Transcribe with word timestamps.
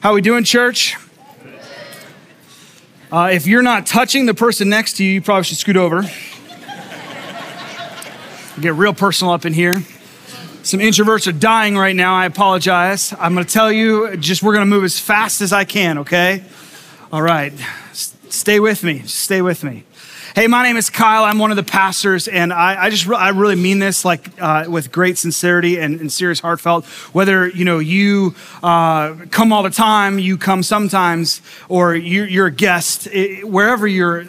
How 0.00 0.14
we 0.14 0.20
doing, 0.20 0.44
church? 0.44 0.96
Uh, 3.10 3.30
if 3.32 3.48
you're 3.48 3.62
not 3.62 3.84
touching 3.84 4.26
the 4.26 4.34
person 4.34 4.68
next 4.68 4.98
to 4.98 5.04
you, 5.04 5.14
you 5.14 5.20
probably 5.20 5.42
should 5.42 5.56
scoot 5.56 5.76
over. 5.76 6.02
Get 8.60 8.74
real 8.74 8.94
personal 8.94 9.32
up 9.32 9.44
in 9.44 9.52
here. 9.52 9.82
Some 10.62 10.78
introverts 10.78 11.26
are 11.26 11.32
dying 11.32 11.76
right 11.76 11.96
now. 11.96 12.14
I 12.14 12.26
apologize. 12.26 13.12
I'm 13.18 13.34
going 13.34 13.44
to 13.44 13.52
tell 13.52 13.72
you, 13.72 14.16
just 14.18 14.40
we're 14.40 14.52
going 14.52 14.66
to 14.66 14.70
move 14.70 14.84
as 14.84 15.00
fast 15.00 15.40
as 15.40 15.52
I 15.52 15.64
can, 15.64 15.98
okay? 15.98 16.44
All 17.12 17.22
right. 17.22 17.52
S- 17.90 18.16
stay 18.28 18.60
with 18.60 18.84
me. 18.84 19.00
Stay 19.00 19.42
with 19.42 19.64
me. 19.64 19.82
Hey, 20.34 20.46
my 20.46 20.62
name 20.62 20.76
is 20.76 20.90
Kyle. 20.90 21.24
I'm 21.24 21.38
one 21.38 21.50
of 21.50 21.56
the 21.56 21.62
pastors, 21.62 22.28
and 22.28 22.52
I, 22.52 22.84
I 22.84 22.90
just 22.90 23.06
re- 23.06 23.16
I 23.16 23.30
really 23.30 23.54
mean 23.54 23.78
this 23.78 24.04
like 24.04 24.28
uh, 24.38 24.66
with 24.68 24.92
great 24.92 25.16
sincerity 25.16 25.78
and, 25.78 25.98
and, 26.00 26.12
serious 26.12 26.38
heartfelt. 26.40 26.84
Whether 27.14 27.48
you 27.48 27.64
know 27.64 27.78
you 27.78 28.34
uh, 28.62 29.14
come 29.30 29.54
all 29.54 29.62
the 29.62 29.70
time, 29.70 30.18
you 30.18 30.36
come 30.36 30.62
sometimes, 30.62 31.40
or 31.70 31.94
you, 31.94 32.24
you're 32.24 32.48
a 32.48 32.52
guest, 32.52 33.06
it, 33.06 33.48
wherever 33.48 33.86
you're 33.86 34.26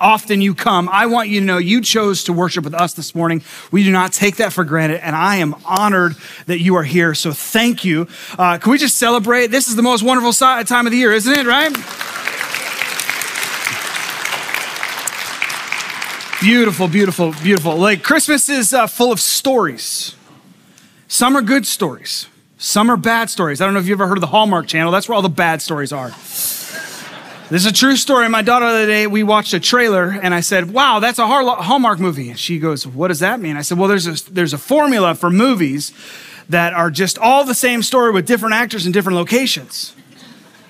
often 0.00 0.40
you 0.40 0.54
come, 0.54 0.88
I 0.88 1.06
want 1.06 1.28
you 1.28 1.40
to 1.40 1.46
know 1.46 1.58
you 1.58 1.82
chose 1.82 2.24
to 2.24 2.32
worship 2.32 2.64
with 2.64 2.74
us 2.74 2.94
this 2.94 3.14
morning. 3.14 3.42
We 3.70 3.84
do 3.84 3.92
not 3.92 4.14
take 4.14 4.36
that 4.36 4.54
for 4.54 4.64
granted, 4.64 5.04
and 5.04 5.14
I 5.14 5.36
am 5.36 5.54
honored 5.66 6.16
that 6.46 6.60
you 6.60 6.76
are 6.76 6.84
here. 6.84 7.14
So 7.14 7.32
thank 7.32 7.84
you. 7.84 8.08
Uh, 8.38 8.56
can 8.56 8.72
we 8.72 8.78
just 8.78 8.96
celebrate? 8.96 9.48
This 9.48 9.68
is 9.68 9.76
the 9.76 9.82
most 9.82 10.02
wonderful 10.02 10.32
time 10.32 10.86
of 10.86 10.92
the 10.92 10.98
year, 10.98 11.12
isn't 11.12 11.38
it, 11.38 11.46
right? 11.46 11.76
Beautiful, 16.40 16.86
beautiful, 16.86 17.32
beautiful. 17.42 17.76
Like 17.76 18.04
Christmas 18.04 18.48
is 18.48 18.72
uh, 18.72 18.86
full 18.86 19.10
of 19.10 19.18
stories. 19.18 20.14
Some 21.08 21.36
are 21.36 21.42
good 21.42 21.66
stories, 21.66 22.28
some 22.58 22.90
are 22.90 22.96
bad 22.96 23.28
stories. 23.28 23.60
I 23.60 23.64
don't 23.64 23.74
know 23.74 23.80
if 23.80 23.86
you've 23.88 24.00
ever 24.00 24.06
heard 24.06 24.18
of 24.18 24.20
the 24.20 24.28
Hallmark 24.28 24.68
Channel, 24.68 24.92
that's 24.92 25.08
where 25.08 25.16
all 25.16 25.22
the 25.22 25.28
bad 25.28 25.60
stories 25.62 25.92
are. 25.92 26.10
This 27.50 27.64
is 27.64 27.66
a 27.66 27.72
true 27.72 27.96
story. 27.96 28.28
My 28.28 28.42
daughter 28.42 28.66
the 28.66 28.70
other 28.70 28.86
day, 28.86 29.06
we 29.06 29.22
watched 29.22 29.54
a 29.54 29.58
trailer 29.58 30.10
and 30.10 30.34
I 30.34 30.40
said, 30.40 30.70
Wow, 30.70 31.00
that's 31.00 31.18
a 31.18 31.26
Hallmark 31.26 31.98
movie. 31.98 32.28
And 32.28 32.38
she 32.38 32.58
goes, 32.58 32.86
What 32.86 33.08
does 33.08 33.20
that 33.20 33.40
mean? 33.40 33.56
I 33.56 33.62
said, 33.62 33.78
Well, 33.78 33.88
there's 33.88 34.06
a, 34.06 34.32
there's 34.32 34.52
a 34.52 34.58
formula 34.58 35.14
for 35.14 35.30
movies 35.30 35.92
that 36.50 36.72
are 36.74 36.90
just 36.90 37.18
all 37.18 37.44
the 37.44 37.54
same 37.54 37.82
story 37.82 38.12
with 38.12 38.26
different 38.26 38.54
actors 38.54 38.86
in 38.86 38.92
different 38.92 39.16
locations. 39.16 39.96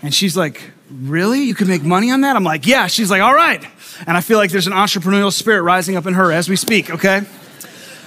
And 0.03 0.15
she's 0.15 0.37
like, 0.37 0.71
Really? 0.89 1.43
You 1.43 1.55
can 1.55 1.67
make 1.69 1.83
money 1.83 2.11
on 2.13 2.21
that? 2.21 2.37
I'm 2.37 2.45
like, 2.45 2.65
Yeah. 2.65 2.87
She's 2.87 3.11
like, 3.11 3.23
All 3.23 3.35
right. 3.35 3.67
And 4.07 4.17
I 4.17 4.21
feel 4.21 4.39
like 4.39 4.51
there's 4.51 4.67
an 4.67 4.73
entrepreneurial 4.73 5.33
spirit 5.33 5.63
rising 5.63 5.97
up 5.97 6.07
in 6.07 6.15
her 6.15 6.33
as 6.33 6.49
we 6.49 6.57
speak, 6.57 6.91
okay? 6.91 7.23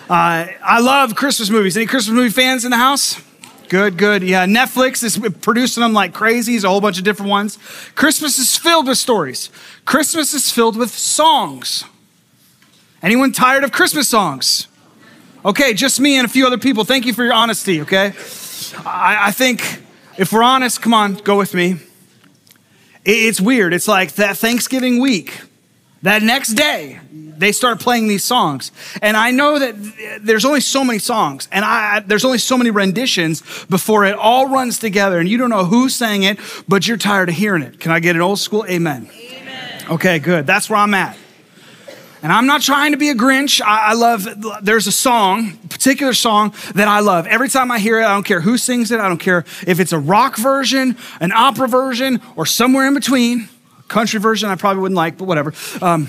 Uh, 0.10 0.48
I 0.64 0.80
love 0.82 1.16
Christmas 1.16 1.50
movies. 1.50 1.78
Any 1.78 1.86
Christmas 1.86 2.16
movie 2.16 2.30
fans 2.30 2.66
in 2.66 2.72
the 2.72 2.78
house? 2.78 3.22
Good, 3.70 3.98
good. 3.98 4.24
Yeah, 4.24 4.46
Netflix 4.46 5.04
is 5.04 5.18
producing 5.40 5.82
them 5.82 5.94
like 5.94 6.14
crazy. 6.14 6.56
It's 6.56 6.66
a 6.66 6.70
whole 6.70 6.82
bunch 6.82 6.98
of 6.98 7.06
different 7.06 7.30
ones. 7.30 7.58
Christmas 7.96 8.38
is 8.38 8.58
filled 8.58 8.88
with 8.88 8.98
stories. 8.98 9.50
Christmas 9.86 10.34
is 10.34 10.52
filled 10.52 10.76
with 10.76 10.92
songs. 10.92 11.86
Anyone 13.02 13.32
tired 13.32 13.64
of 13.64 13.72
Christmas 13.72 14.10
songs? 14.10 14.68
Okay, 15.46 15.74
just 15.74 16.00
me 16.00 16.18
and 16.18 16.26
a 16.26 16.30
few 16.30 16.46
other 16.46 16.58
people. 16.58 16.84
Thank 16.84 17.06
you 17.06 17.14
for 17.14 17.24
your 17.24 17.34
honesty, 17.34 17.82
okay? 17.82 18.08
I, 18.86 19.28
I 19.28 19.32
think 19.32 19.82
if 20.18 20.34
we're 20.34 20.44
honest, 20.44 20.82
come 20.82 20.94
on, 20.94 21.16
go 21.16 21.38
with 21.38 21.54
me. 21.54 21.78
It's 23.06 23.42
weird. 23.42 23.74
It's 23.74 23.88
like 23.88 24.14
that 24.16 24.38
Thanksgiving 24.38 25.00
week 25.00 25.42
that 26.04 26.24
next 26.24 26.54
day, 26.54 27.00
they 27.42 27.52
start 27.52 27.80
playing 27.80 28.08
these 28.08 28.24
songs. 28.24 28.72
And 29.02 29.18
I 29.18 29.32
know 29.32 29.60
that 29.60 29.76
there's 30.22 30.46
only 30.46 30.62
so 30.62 30.84
many 30.84 31.00
songs, 31.00 31.48
and 31.52 31.66
I, 31.66 32.00
there's 32.00 32.24
only 32.24 32.38
so 32.38 32.58
many 32.58 32.70
renditions 32.70 33.42
before 33.66 34.06
it 34.06 34.16
all 34.16 34.48
runs 34.48 34.80
together, 34.80 35.20
and 35.20 35.28
you 35.28 35.38
don't 35.38 35.50
know 35.50 35.66
who 35.66 35.90
sang 35.90 36.24
it, 36.24 36.40
but 36.68 36.88
you're 36.88 36.98
tired 36.98 37.30
of 37.30 37.36
hearing 37.36 37.64
it. 37.64 37.80
Can 37.80 37.92
I 37.92 38.00
get 38.00 38.16
an 38.16 38.22
old 38.22 38.40
school 38.40 38.66
amen? 38.70 39.10
amen. 39.12 39.86
Okay, 39.90 40.20
good. 40.20 40.46
That's 40.46 40.70
where 40.70 40.80
I'm 40.80 40.94
at. 40.94 41.18
And 42.24 42.32
I'm 42.32 42.46
not 42.46 42.62
trying 42.62 42.92
to 42.92 42.98
be 42.98 43.10
a 43.10 43.16
Grinch. 43.16 43.62
I, 43.62 43.90
I 43.90 43.94
love, 43.94 44.28
there's 44.62 44.86
a 44.86 44.92
song, 44.92 45.58
particular 45.70 46.14
song 46.14 46.54
that 46.76 46.88
I 46.88 47.00
love. 47.00 47.26
Every 47.26 47.50
time 47.50 47.72
I 47.72 47.80
hear 47.80 48.00
it, 48.00 48.06
I 48.06 48.14
don't 48.14 48.26
care 48.26 48.42
who 48.42 48.60
sings 48.60 48.92
it. 48.92 49.00
I 49.00 49.08
don't 49.08 49.18
care 49.18 49.44
if 49.66 49.80
it's 49.80 49.92
a 49.92 49.98
rock 49.98 50.38
version, 50.38 50.96
an 51.20 51.32
opera 51.32 51.68
version, 51.68 52.22
or 52.36 52.46
somewhere 52.46 52.88
in 52.88 52.94
between. 52.94 53.50
Country 53.92 54.22
version 54.22 54.50
I 54.50 54.56
probably 54.56 54.82
wouldn't 54.82 54.96
like, 54.96 55.18
but 55.18 55.26
whatever. 55.26 55.54
Um, 55.82 56.08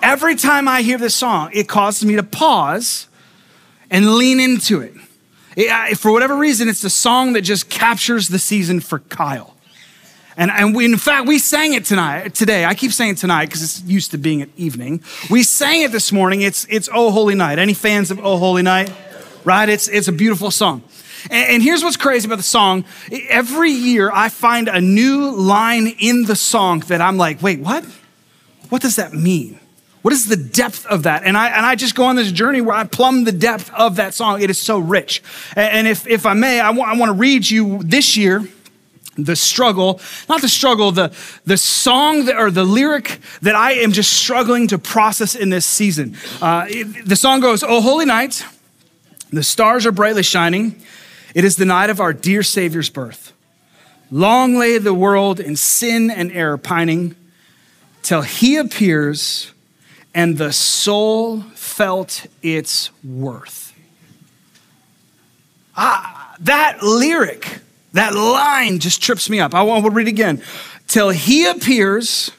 every 0.00 0.36
time 0.36 0.68
I 0.68 0.82
hear 0.82 0.96
this 0.96 1.16
song, 1.16 1.50
it 1.52 1.68
causes 1.68 2.04
me 2.04 2.14
to 2.14 2.22
pause 2.22 3.08
and 3.90 4.14
lean 4.14 4.38
into 4.38 4.80
it. 4.80 4.94
it 5.56 5.68
I, 5.68 5.94
for 5.94 6.12
whatever 6.12 6.36
reason, 6.36 6.68
it's 6.68 6.82
the 6.82 6.90
song 6.90 7.32
that 7.32 7.42
just 7.42 7.68
captures 7.68 8.28
the 8.28 8.38
season 8.38 8.78
for 8.78 9.00
Kyle. 9.00 9.56
And, 10.36 10.52
and 10.52 10.72
we, 10.72 10.84
in 10.84 10.96
fact, 10.98 11.26
we 11.26 11.40
sang 11.40 11.74
it 11.74 11.84
tonight, 11.84 12.32
today. 12.32 12.64
I 12.64 12.74
keep 12.74 12.92
saying 12.92 13.16
tonight 13.16 13.46
because 13.46 13.62
it's 13.62 13.82
used 13.82 14.12
to 14.12 14.18
being 14.18 14.40
at 14.40 14.50
evening. 14.56 15.02
We 15.28 15.42
sang 15.42 15.82
it 15.82 15.90
this 15.90 16.12
morning. 16.12 16.42
It's, 16.42 16.64
it's 16.70 16.88
Oh 16.92 17.10
Holy 17.10 17.34
Night. 17.34 17.58
Any 17.58 17.74
fans 17.74 18.12
of 18.12 18.20
Oh 18.24 18.36
Holy 18.36 18.62
Night? 18.62 18.92
Right? 19.42 19.68
It's, 19.68 19.88
it's 19.88 20.06
a 20.06 20.12
beautiful 20.12 20.52
song. 20.52 20.84
And 21.30 21.62
here's 21.62 21.82
what's 21.82 21.96
crazy 21.96 22.26
about 22.26 22.36
the 22.36 22.42
song. 22.42 22.84
Every 23.28 23.70
year 23.70 24.10
I 24.12 24.28
find 24.28 24.68
a 24.68 24.80
new 24.80 25.30
line 25.30 25.88
in 25.98 26.24
the 26.24 26.36
song 26.36 26.80
that 26.88 27.00
I'm 27.00 27.16
like, 27.16 27.42
wait, 27.42 27.60
what? 27.60 27.84
What 28.68 28.82
does 28.82 28.96
that 28.96 29.12
mean? 29.12 29.60
What 30.02 30.12
is 30.12 30.28
the 30.28 30.36
depth 30.36 30.86
of 30.86 31.02
that? 31.02 31.24
And 31.24 31.36
I, 31.36 31.48
and 31.48 31.66
I 31.66 31.74
just 31.74 31.96
go 31.96 32.04
on 32.04 32.14
this 32.14 32.30
journey 32.30 32.60
where 32.60 32.76
I 32.76 32.84
plumb 32.84 33.24
the 33.24 33.32
depth 33.32 33.72
of 33.74 33.96
that 33.96 34.14
song. 34.14 34.40
It 34.40 34.50
is 34.50 34.58
so 34.58 34.78
rich. 34.78 35.22
And 35.56 35.88
if, 35.88 36.06
if 36.06 36.26
I 36.26 36.34
may, 36.34 36.60
I 36.60 36.70
want, 36.70 36.90
I 36.90 36.96
want 36.96 37.10
to 37.10 37.14
read 37.14 37.50
you 37.50 37.80
this 37.82 38.16
year 38.16 38.46
the 39.16 39.34
struggle, 39.34 40.00
not 40.28 40.42
the 40.42 40.48
struggle, 40.48 40.92
the, 40.92 41.12
the 41.44 41.56
song 41.56 42.26
that, 42.26 42.36
or 42.36 42.50
the 42.50 42.64
lyric 42.64 43.18
that 43.42 43.54
I 43.54 43.72
am 43.72 43.92
just 43.92 44.12
struggling 44.12 44.68
to 44.68 44.78
process 44.78 45.34
in 45.34 45.48
this 45.50 45.66
season. 45.66 46.16
Uh, 46.40 46.66
it, 46.68 47.08
the 47.08 47.16
song 47.16 47.40
goes, 47.40 47.62
Oh, 47.62 47.80
holy 47.80 48.04
night, 48.04 48.44
the 49.30 49.42
stars 49.42 49.86
are 49.86 49.92
brightly 49.92 50.22
shining. 50.22 50.82
It 51.36 51.44
is 51.44 51.56
the 51.56 51.66
night 51.66 51.90
of 51.90 52.00
our 52.00 52.14
dear 52.14 52.42
Savior's 52.42 52.88
birth. 52.88 53.34
Long 54.10 54.56
lay 54.56 54.78
the 54.78 54.94
world 54.94 55.38
in 55.38 55.54
sin 55.54 56.10
and 56.10 56.32
error 56.32 56.56
pining 56.56 57.14
till 58.00 58.22
he 58.22 58.56
appears 58.56 59.52
and 60.14 60.38
the 60.38 60.50
soul 60.50 61.42
felt 61.54 62.26
its 62.40 62.88
worth. 63.04 63.74
Ah, 65.76 66.34
that 66.40 66.82
lyric, 66.82 67.58
that 67.92 68.14
line 68.14 68.78
just 68.78 69.02
trips 69.02 69.28
me 69.28 69.38
up. 69.38 69.54
I 69.54 69.62
to 69.84 69.90
read 69.90 70.08
again. 70.08 70.42
Till 70.88 71.10
he 71.10 71.44
appears 71.44 72.30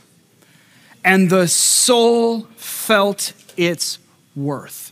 and 1.06 1.30
the 1.30 1.48
soul 1.48 2.48
felt 2.56 3.34
its 3.58 4.00
worth. 4.36 4.92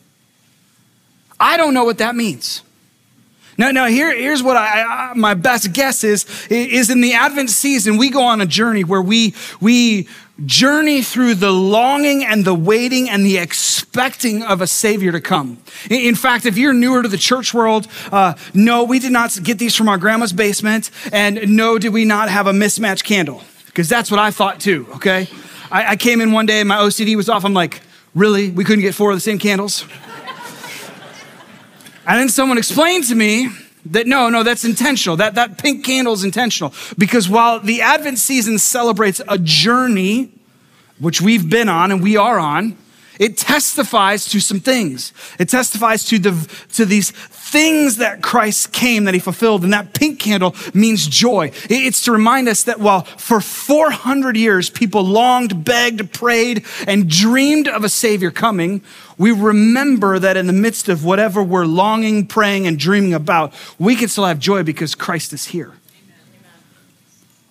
I 1.40 1.58
don't 1.58 1.74
know 1.74 1.86
what 1.86 1.98
that 1.98 2.16
means. 2.16 2.62
Now, 3.58 3.72
now 3.72 3.86
here, 3.86 4.16
here's 4.16 4.44
what 4.44 4.58
I, 4.58 5.12
I, 5.12 5.14
my 5.14 5.34
best 5.34 5.72
guess 5.72 6.04
is, 6.04 6.26
is 6.50 6.90
in 6.90 7.02
the 7.02 7.14
Advent 7.14 7.50
season, 7.50 7.98
we 7.98 8.10
go 8.10 8.24
on 8.24 8.42
a 8.42 8.46
journey 8.46 8.84
where 8.84 9.02
we, 9.02 9.34
we 9.62 10.08
journey 10.46 11.02
through 11.02 11.36
the 11.36 11.52
longing 11.52 12.26
and 12.26 12.44
the 12.44 12.54
waiting 12.54 13.10
and 13.10 13.26
the 13.26 13.38
expecting 13.38 14.44
of 14.44 14.60
a 14.62 14.68
Savior 14.68 15.12
to 15.14 15.22
come. 15.22 15.58
In 15.90 16.16
fact, 16.16 16.46
if 16.46 16.58
you're 16.58 16.74
newer 16.74 17.02
to 17.02 17.08
the 17.08 17.18
church 17.18 17.54
world, 17.54 17.88
uh, 18.12 18.34
no, 18.54 18.84
we 18.84 19.00
did 19.00 19.14
not 19.14 19.38
get 19.42 19.58
these 19.58 19.76
from 19.76 19.88
our 19.88 19.98
grandma's 19.98 20.34
basement, 20.34 20.92
and 21.14 21.56
no, 21.56 21.78
did 21.78 21.94
we 21.94 22.04
not 22.04 22.28
have 22.30 22.48
a 22.48 22.54
mismatched 22.54 23.06
candle, 23.06 23.42
because 23.68 23.88
that's 23.88 24.12
what 24.12 24.20
I 24.20 24.32
thought 24.32 24.60
too, 24.60 24.88
okay? 24.96 25.30
I, 25.72 25.92
I 25.92 25.96
came 25.96 26.20
in 26.20 26.34
one 26.34 26.46
day 26.46 26.60
and 26.60 26.68
my 26.68 26.78
OCD 26.78 27.16
was 27.16 27.30
off. 27.30 27.46
I'm 27.46 27.54
like, 27.54 27.82
really? 28.14 28.52
We 28.52 28.64
couldn't 28.64 28.82
get 28.82 28.94
four 28.94 29.12
of 29.12 29.18
the 29.18 29.22
same 29.22 29.40
candles? 29.40 29.86
And 32.08 32.20
then 32.20 32.30
someone 32.30 32.58
explained 32.58 33.06
to 33.06 33.16
me 33.16 33.50
that 33.88 34.08
no, 34.08 34.30
no, 34.30 34.44
that's 34.44 34.66
intentional. 34.66 35.18
That, 35.18 35.36
that 35.36 35.58
pink 35.58 35.86
candle 35.86 36.14
is 36.14 36.24
intentional. 36.24 36.74
Because 36.98 37.30
while 37.30 37.60
the 37.60 37.82
Advent 37.82 38.20
season 38.20 38.60
celebrates 38.60 39.22
a 39.28 39.38
journey, 39.38 40.32
which 41.00 41.22
we've 41.22 41.50
been 41.50 41.70
on 41.70 41.92
and 41.92 42.02
we 42.02 42.18
are 42.18 42.40
on, 42.40 42.78
it 43.20 43.38
testifies 43.38 44.26
to 44.30 44.40
some 44.40 44.60
things. 44.60 45.14
It 45.40 45.50
testifies 45.50 46.04
to, 46.06 46.20
the, 46.20 46.66
to 46.74 46.86
these 46.86 47.12
things 47.12 47.98
that 47.98 48.22
Christ 48.22 48.74
came, 48.74 49.06
that 49.06 49.14
he 49.14 49.20
fulfilled. 49.20 49.64
And 49.64 49.72
that 49.74 49.94
pink 49.94 50.20
candle 50.20 50.56
means 50.74 51.08
joy. 51.08 51.52
It's 51.70 52.04
to 52.04 52.12
remind 52.12 52.50
us 52.50 52.64
that 52.64 52.80
while 52.80 53.04
for 53.04 53.40
400 53.40 54.36
years 54.36 54.70
people 54.70 55.04
longed, 55.04 55.64
begged, 55.64 56.12
prayed, 56.12 56.66
and 56.88 57.10
dreamed 57.10 57.68
of 57.68 57.84
a 57.84 57.90
Savior 57.90 58.32
coming, 58.32 58.82
we 59.18 59.32
remember 59.32 60.20
that 60.20 60.36
in 60.36 60.48
the 60.48 60.54
midst 60.54 60.90
of 60.90 61.06
whatever 61.06 61.42
we're 61.42 61.66
longing, 61.66 62.28
praying, 62.28 62.68
and 62.68 62.78
dreaming 62.78 63.14
about, 63.14 63.54
we 63.80 63.96
can 63.96 64.10
still 64.10 64.26
have 64.26 64.40
joy 64.40 64.64
because 64.64 64.96
Christ 64.96 65.32
is 65.32 65.46
here. 65.46 65.74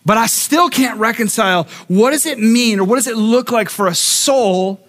But 0.06 0.18
I 0.18 0.26
still 0.26 0.68
can't 0.68 0.98
reconcile 0.98 1.64
what 1.88 2.10
does 2.10 2.26
it 2.26 2.38
mean 2.38 2.78
or 2.78 2.84
what 2.84 2.96
does 2.96 3.06
it 3.06 3.16
look 3.16 3.50
like 3.50 3.70
for 3.70 3.86
a 3.86 3.94
soul 3.94 4.86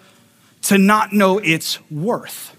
to 0.66 0.78
not 0.78 1.14
know 1.14 1.38
its 1.40 1.80
worth. 1.90 2.56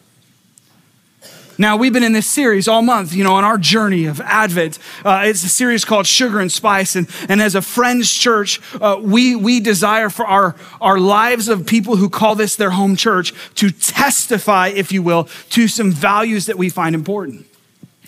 Now, 1.58 1.78
we've 1.78 1.92
been 1.92 2.02
in 2.02 2.12
this 2.12 2.26
series 2.26 2.68
all 2.68 2.82
month, 2.82 3.14
you 3.14 3.24
know, 3.24 3.32
on 3.32 3.42
our 3.42 3.56
journey 3.56 4.04
of 4.04 4.20
Advent. 4.20 4.78
Uh, 5.02 5.22
it's 5.24 5.42
a 5.42 5.48
series 5.48 5.86
called 5.86 6.06
Sugar 6.06 6.38
and 6.38 6.52
Spice. 6.52 6.96
And, 6.96 7.08
and 7.30 7.40
as 7.40 7.54
a 7.54 7.62
Friends 7.62 8.12
church, 8.12 8.60
uh, 8.74 8.98
we, 9.00 9.34
we 9.34 9.60
desire 9.60 10.10
for 10.10 10.26
our, 10.26 10.54
our 10.82 10.98
lives 10.98 11.48
of 11.48 11.64
people 11.64 11.96
who 11.96 12.10
call 12.10 12.34
this 12.34 12.56
their 12.56 12.70
home 12.70 12.94
church 12.94 13.32
to 13.54 13.70
testify, 13.70 14.68
if 14.68 14.92
you 14.92 15.02
will, 15.02 15.24
to 15.50 15.66
some 15.66 15.92
values 15.92 16.44
that 16.46 16.58
we 16.58 16.68
find 16.68 16.94
important. 16.94 17.46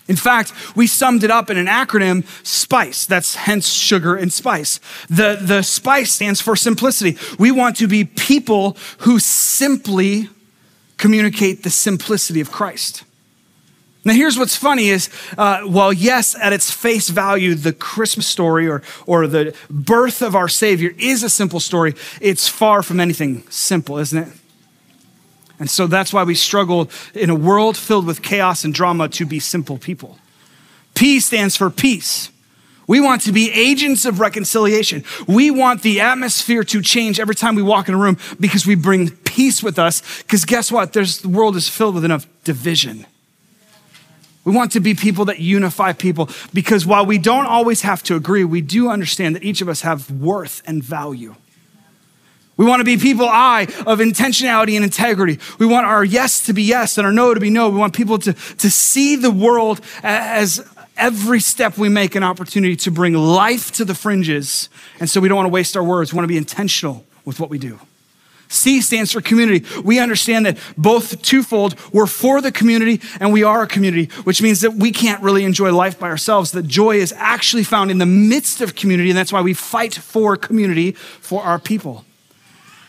In 0.08 0.16
fact, 0.16 0.52
we 0.74 0.86
summed 0.86 1.22
it 1.22 1.30
up 1.30 1.50
in 1.50 1.58
an 1.58 1.66
acronym, 1.66 2.26
SPICE. 2.44 3.04
That's 3.04 3.34
hence 3.34 3.70
sugar 3.70 4.16
and 4.16 4.32
spice. 4.32 4.80
The, 5.08 5.38
the 5.40 5.62
SPICE 5.62 6.10
stands 6.10 6.40
for 6.40 6.56
simplicity. 6.56 7.18
We 7.38 7.50
want 7.50 7.76
to 7.76 7.86
be 7.86 8.04
people 8.04 8.76
who 9.00 9.18
simply 9.18 10.30
communicate 10.96 11.62
the 11.62 11.70
simplicity 11.70 12.40
of 12.40 12.50
Christ. 12.50 13.04
Now, 14.04 14.14
here's 14.14 14.38
what's 14.38 14.56
funny 14.56 14.88
is, 14.88 15.10
uh, 15.36 15.60
while 15.62 15.92
yes, 15.92 16.34
at 16.40 16.54
its 16.54 16.70
face 16.70 17.10
value, 17.10 17.54
the 17.54 17.74
Christmas 17.74 18.26
story 18.26 18.66
or, 18.66 18.82
or 19.06 19.26
the 19.26 19.54
birth 19.68 20.22
of 20.22 20.34
our 20.34 20.48
Savior 20.48 20.94
is 20.98 21.22
a 21.22 21.28
simple 21.28 21.60
story, 21.60 21.94
it's 22.20 22.48
far 22.48 22.82
from 22.82 23.00
anything 23.00 23.44
simple, 23.50 23.98
isn't 23.98 24.18
it? 24.18 24.28
And 25.58 25.68
so 25.68 25.86
that's 25.86 26.12
why 26.12 26.22
we 26.22 26.34
struggle 26.34 26.90
in 27.14 27.30
a 27.30 27.34
world 27.34 27.76
filled 27.76 28.06
with 28.06 28.22
chaos 28.22 28.64
and 28.64 28.72
drama 28.72 29.08
to 29.10 29.26
be 29.26 29.40
simple 29.40 29.78
people. 29.78 30.18
P 30.94 31.20
stands 31.20 31.56
for 31.56 31.70
peace. 31.70 32.30
We 32.86 33.00
want 33.00 33.22
to 33.22 33.32
be 33.32 33.52
agents 33.52 34.06
of 34.06 34.18
reconciliation. 34.18 35.04
We 35.26 35.50
want 35.50 35.82
the 35.82 36.00
atmosphere 36.00 36.64
to 36.64 36.80
change 36.80 37.20
every 37.20 37.34
time 37.34 37.54
we 37.54 37.62
walk 37.62 37.88
in 37.88 37.94
a 37.94 37.98
room 37.98 38.16
because 38.40 38.66
we 38.66 38.74
bring 38.76 39.10
peace 39.10 39.62
with 39.62 39.78
us. 39.78 40.22
Because 40.22 40.46
guess 40.46 40.72
what? 40.72 40.94
There's, 40.94 41.18
the 41.18 41.28
world 41.28 41.54
is 41.54 41.68
filled 41.68 41.94
with 41.94 42.04
enough 42.04 42.26
division. 42.44 43.04
We 44.44 44.52
want 44.52 44.72
to 44.72 44.80
be 44.80 44.94
people 44.94 45.26
that 45.26 45.38
unify 45.38 45.92
people 45.92 46.30
because 46.54 46.86
while 46.86 47.04
we 47.04 47.18
don't 47.18 47.44
always 47.44 47.82
have 47.82 48.02
to 48.04 48.16
agree, 48.16 48.44
we 48.44 48.62
do 48.62 48.88
understand 48.88 49.36
that 49.36 49.44
each 49.44 49.60
of 49.60 49.68
us 49.68 49.82
have 49.82 50.10
worth 50.10 50.62
and 50.66 50.82
value. 50.82 51.34
We 52.58 52.66
want 52.66 52.80
to 52.80 52.84
be 52.84 52.96
people, 52.96 53.26
I, 53.26 53.62
of 53.86 54.00
intentionality 54.00 54.74
and 54.74 54.84
integrity. 54.84 55.38
We 55.58 55.64
want 55.64 55.86
our 55.86 56.04
yes 56.04 56.44
to 56.46 56.52
be 56.52 56.64
yes 56.64 56.98
and 56.98 57.06
our 57.06 57.12
no 57.12 57.32
to 57.32 57.40
be 57.40 57.50
no. 57.50 57.70
We 57.70 57.78
want 57.78 57.94
people 57.94 58.18
to, 58.18 58.32
to 58.32 58.70
see 58.70 59.16
the 59.16 59.30
world 59.30 59.80
as 60.02 60.60
every 60.96 61.38
step 61.38 61.78
we 61.78 61.88
make 61.88 62.16
an 62.16 62.24
opportunity 62.24 62.74
to 62.74 62.90
bring 62.90 63.14
life 63.14 63.70
to 63.72 63.84
the 63.84 63.94
fringes. 63.94 64.68
And 64.98 65.08
so 65.08 65.20
we 65.20 65.28
don't 65.28 65.36
want 65.36 65.46
to 65.46 65.52
waste 65.52 65.76
our 65.76 65.84
words. 65.84 66.12
We 66.12 66.16
want 66.16 66.24
to 66.24 66.28
be 66.28 66.36
intentional 66.36 67.06
with 67.24 67.38
what 67.38 67.48
we 67.48 67.58
do. 67.58 67.78
C 68.48 68.80
stands 68.80 69.12
for 69.12 69.20
community. 69.20 69.64
We 69.84 70.00
understand 70.00 70.46
that 70.46 70.58
both 70.76 71.22
twofold, 71.22 71.76
we're 71.92 72.06
for 72.06 72.40
the 72.40 72.50
community 72.50 73.00
and 73.20 73.32
we 73.32 73.44
are 73.44 73.62
a 73.62 73.66
community, 73.68 74.06
which 74.24 74.42
means 74.42 74.62
that 74.62 74.72
we 74.72 74.90
can't 74.90 75.22
really 75.22 75.44
enjoy 75.44 75.72
life 75.72 75.98
by 75.98 76.08
ourselves. 76.08 76.50
That 76.52 76.66
joy 76.66 76.96
is 76.96 77.12
actually 77.16 77.62
found 77.62 77.90
in 77.90 77.98
the 77.98 78.06
midst 78.06 78.60
of 78.62 78.74
community, 78.74 79.10
and 79.10 79.18
that's 79.18 79.32
why 79.32 79.42
we 79.42 79.54
fight 79.54 79.94
for 79.94 80.36
community 80.36 80.92
for 80.92 81.42
our 81.42 81.58
people. 81.58 82.04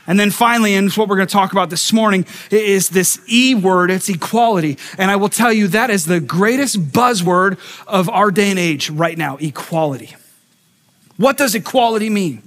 And 0.10 0.20
then 0.20 0.32
finally, 0.32 0.74
and 0.74 0.92
what 0.94 1.08
we're 1.08 1.18
going 1.18 1.28
to 1.28 1.32
talk 1.32 1.52
about 1.52 1.70
this 1.70 1.94
morning 1.94 2.26
is 2.50 2.90
this 2.90 3.22
E 3.28 3.54
word, 3.54 3.92
it's 3.92 4.10
equality. 4.10 4.80
And 4.98 5.12
I 5.12 5.16
will 5.18 5.30
tell 5.30 5.54
you 5.54 5.68
that 5.68 5.92
is 5.92 6.08
the 6.08 6.20
greatest 6.20 6.82
buzzword 6.92 7.60
of 7.86 8.10
our 8.10 8.32
day 8.32 8.50
and 8.50 8.58
age 8.58 8.90
right 8.90 9.16
now 9.16 9.38
equality. 9.38 10.16
What 11.18 11.38
does 11.38 11.54
equality 11.54 12.10
mean? 12.10 12.42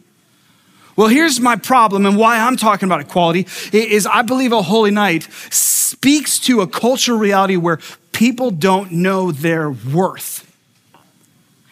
Well, 0.96 1.06
here's 1.06 1.38
my 1.38 1.54
problem 1.54 2.04
and 2.04 2.16
why 2.16 2.36
I'm 2.40 2.56
talking 2.56 2.88
about 2.88 3.00
equality 3.00 3.46
is 3.72 4.06
I 4.06 4.22
believe 4.22 4.50
a 4.50 4.62
holy 4.62 4.90
night 4.90 5.28
speaks 5.50 6.40
to 6.40 6.62
a 6.62 6.66
cultural 6.66 7.16
reality 7.16 7.54
where 7.54 7.78
people 8.10 8.50
don't 8.50 8.90
know 8.90 9.30
their 9.30 9.70
worth. 9.70 10.52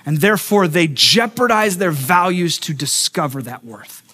And 0.07 0.19
therefore 0.19 0.69
they 0.69 0.87
jeopardize 0.87 1.79
their 1.79 1.91
values 1.91 2.59
to 2.61 2.73
discover 2.73 3.43
that 3.43 3.65
worth. 3.65 4.10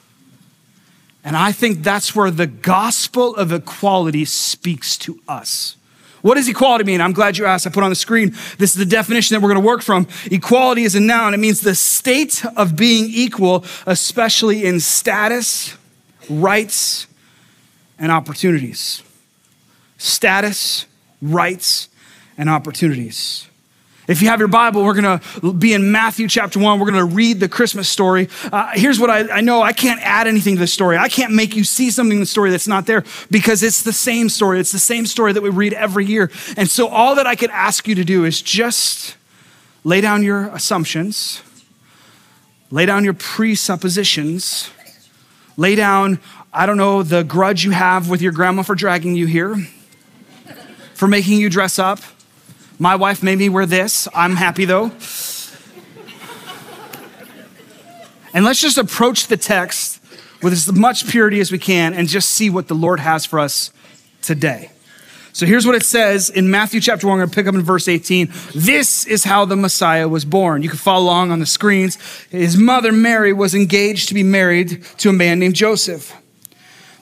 And 1.27 1.37
I 1.37 1.51
think 1.51 1.83
that's 1.83 2.15
where 2.15 2.31
the 2.31 2.47
gospel 2.47 3.35
of 3.35 3.53
equality 3.53 4.25
speaks 4.25 4.97
to 4.99 5.21
us. 5.27 5.77
What 6.23 6.37
does 6.37 6.49
equality 6.49 6.85
mean? 6.85 7.01
I'm 7.01 7.13
glad 7.13 7.37
you 7.37 7.47
asked. 7.47 7.67
I 7.67 7.71
put 7.71 7.83
on 7.83 7.91
the 7.91 7.97
screen. 7.97 8.31
This 8.59 8.71
is 8.71 8.75
the 8.75 8.85
definition 8.85 9.35
that 9.35 9.43
we're 9.43 9.53
going 9.53 9.61
to 9.61 9.67
work 9.67 9.83
from. 9.83 10.07
Equality 10.31 10.85
is 10.85 10.95
a 10.95 11.01
noun. 11.01 11.35
It 11.35 11.39
means 11.39 11.63
the 11.63 11.75
state 11.75 12.45
of 12.57 12.77
being 12.77 13.07
equal, 13.11 13.65
especially 13.87 14.65
in 14.65 14.79
status, 14.79 15.77
rights, 16.31 17.09
and 17.99 18.13
opportunities. 18.13 19.03
Status, 19.99 20.87
rights, 21.21 21.89
and 22.39 22.49
opportunities. 22.49 23.46
If 24.09 24.23
you 24.23 24.29
have 24.29 24.39
your 24.39 24.49
Bible, 24.49 24.85
we're 24.85 25.01
going 25.01 25.19
to 25.19 25.53
be 25.53 25.75
in 25.75 25.91
Matthew 25.91 26.29
chapter 26.29 26.61
1. 26.61 26.79
We're 26.79 26.91
going 26.91 27.09
to 27.09 27.15
read 27.15 27.41
the 27.41 27.49
Christmas 27.49 27.89
story. 27.89 28.29
Uh, 28.53 28.71
here's 28.75 29.01
what 29.01 29.11
I, 29.11 29.39
I, 29.39 29.41
know 29.41 29.63
I 29.63 29.73
can't 29.73 30.01
add 30.01 30.29
anything 30.29 30.55
to 30.55 30.61
the 30.61 30.67
story. 30.69 30.97
I 30.97 31.09
can't 31.09 31.33
make 31.33 31.57
you 31.57 31.65
see 31.65 31.91
something 31.91 32.17
in 32.17 32.21
the 32.21 32.27
story 32.27 32.51
that's 32.51 32.69
not 32.69 32.87
there 32.87 33.05
because 33.31 33.65
it's 33.65 33.83
the 33.83 33.93
same 33.93 34.29
story. 34.29 34.61
It's 34.61 34.71
the 34.71 34.79
same 34.79 35.07
story 35.07 35.33
that 35.33 35.43
we 35.43 35.51
read 35.51 35.73
every 35.73 36.07
year. 36.07 36.31
And 36.57 36.71
so, 36.71 36.87
all 36.87 37.17
that 37.17 37.27
I 37.27 37.35
could 37.35 37.51
ask 37.51 37.89
you 37.89 37.97
to 37.97 38.05
do 38.05 38.25
is 38.25 38.41
just 38.41 39.17
lay 39.83 40.01
down 40.01 40.23
your 40.23 40.47
assumptions, 40.49 41.43
lay 42.71 42.87
down 42.87 43.03
your 43.03 43.15
presuppositions, 43.15 44.71
lay 45.57 45.75
down, 45.75 46.21
I 46.53 46.67
don't 46.67 46.77
know, 46.77 47.03
the 47.03 47.25
grudge 47.25 47.65
you 47.65 47.73
have 47.73 48.09
with 48.09 48.23
your 48.23 48.33
grandma 48.33 48.63
for 48.63 48.77
dragging 48.77 49.17
you 49.17 49.27
here, 49.27 49.57
for 50.95 51.09
making 51.09 51.41
you 51.41 51.51
dress 51.51 51.79
up 51.79 52.01
my 52.79 52.97
wife 52.97 53.23
made 53.23 53.39
me 53.39 53.49
wear 53.49 53.67
this. 53.67 54.09
I'm 54.15 54.37
happy 54.37 54.65
though. 54.65 54.93
and 58.35 58.45
let's 58.45 58.61
just 58.61 58.79
approach 58.79 59.29
the 59.29 59.37
text 59.37 60.03
with 60.43 60.53
as 60.53 60.71
much 60.73 61.09
purity 61.09 61.41
as 61.41 61.51
we 61.51 61.59
can 61.59 61.95
and 61.95 62.09
just 62.09 62.31
see 62.31 62.51
what 62.51 62.69
the 62.69 62.75
Lord 62.75 63.01
has 63.01 63.25
for 63.25 63.39
us 63.39 63.71
today. 64.23 64.71
So 65.33 65.45
here's 65.45 65.67
what 65.67 65.75
it 65.75 65.85
says 65.85 66.31
in 66.31 66.51
Matthew 66.51 66.81
chapter 66.81 67.07
1. 67.07 67.13
I'm 67.13 67.19
going 67.19 67.29
to 67.29 67.35
pick 67.35 67.47
up 67.47 67.55
in 67.55 67.63
verse 67.63 67.89
18. 67.89 68.33
This 68.55 69.07
is 69.07 69.25
how 69.25 69.45
the 69.45 69.55
Messiah 69.55 70.09
was 70.09 70.25
born. 70.25 70.63
You 70.63 70.71
can 70.71 70.79
follow 70.79 71.05
along 71.05 71.31
on 71.31 71.41
the 71.41 71.47
screens. 71.47 71.97
His 72.31 72.57
mother, 72.57 72.91
Mary, 72.91 73.35
was 73.35 73.55
engaged 73.55 74.09
to 74.09 74.15
be 74.15 74.23
married 74.23 74.83
to 74.99 75.11
a 75.11 75.13
man 75.13 75.39
named 75.39 75.55
Joseph. 75.55 76.15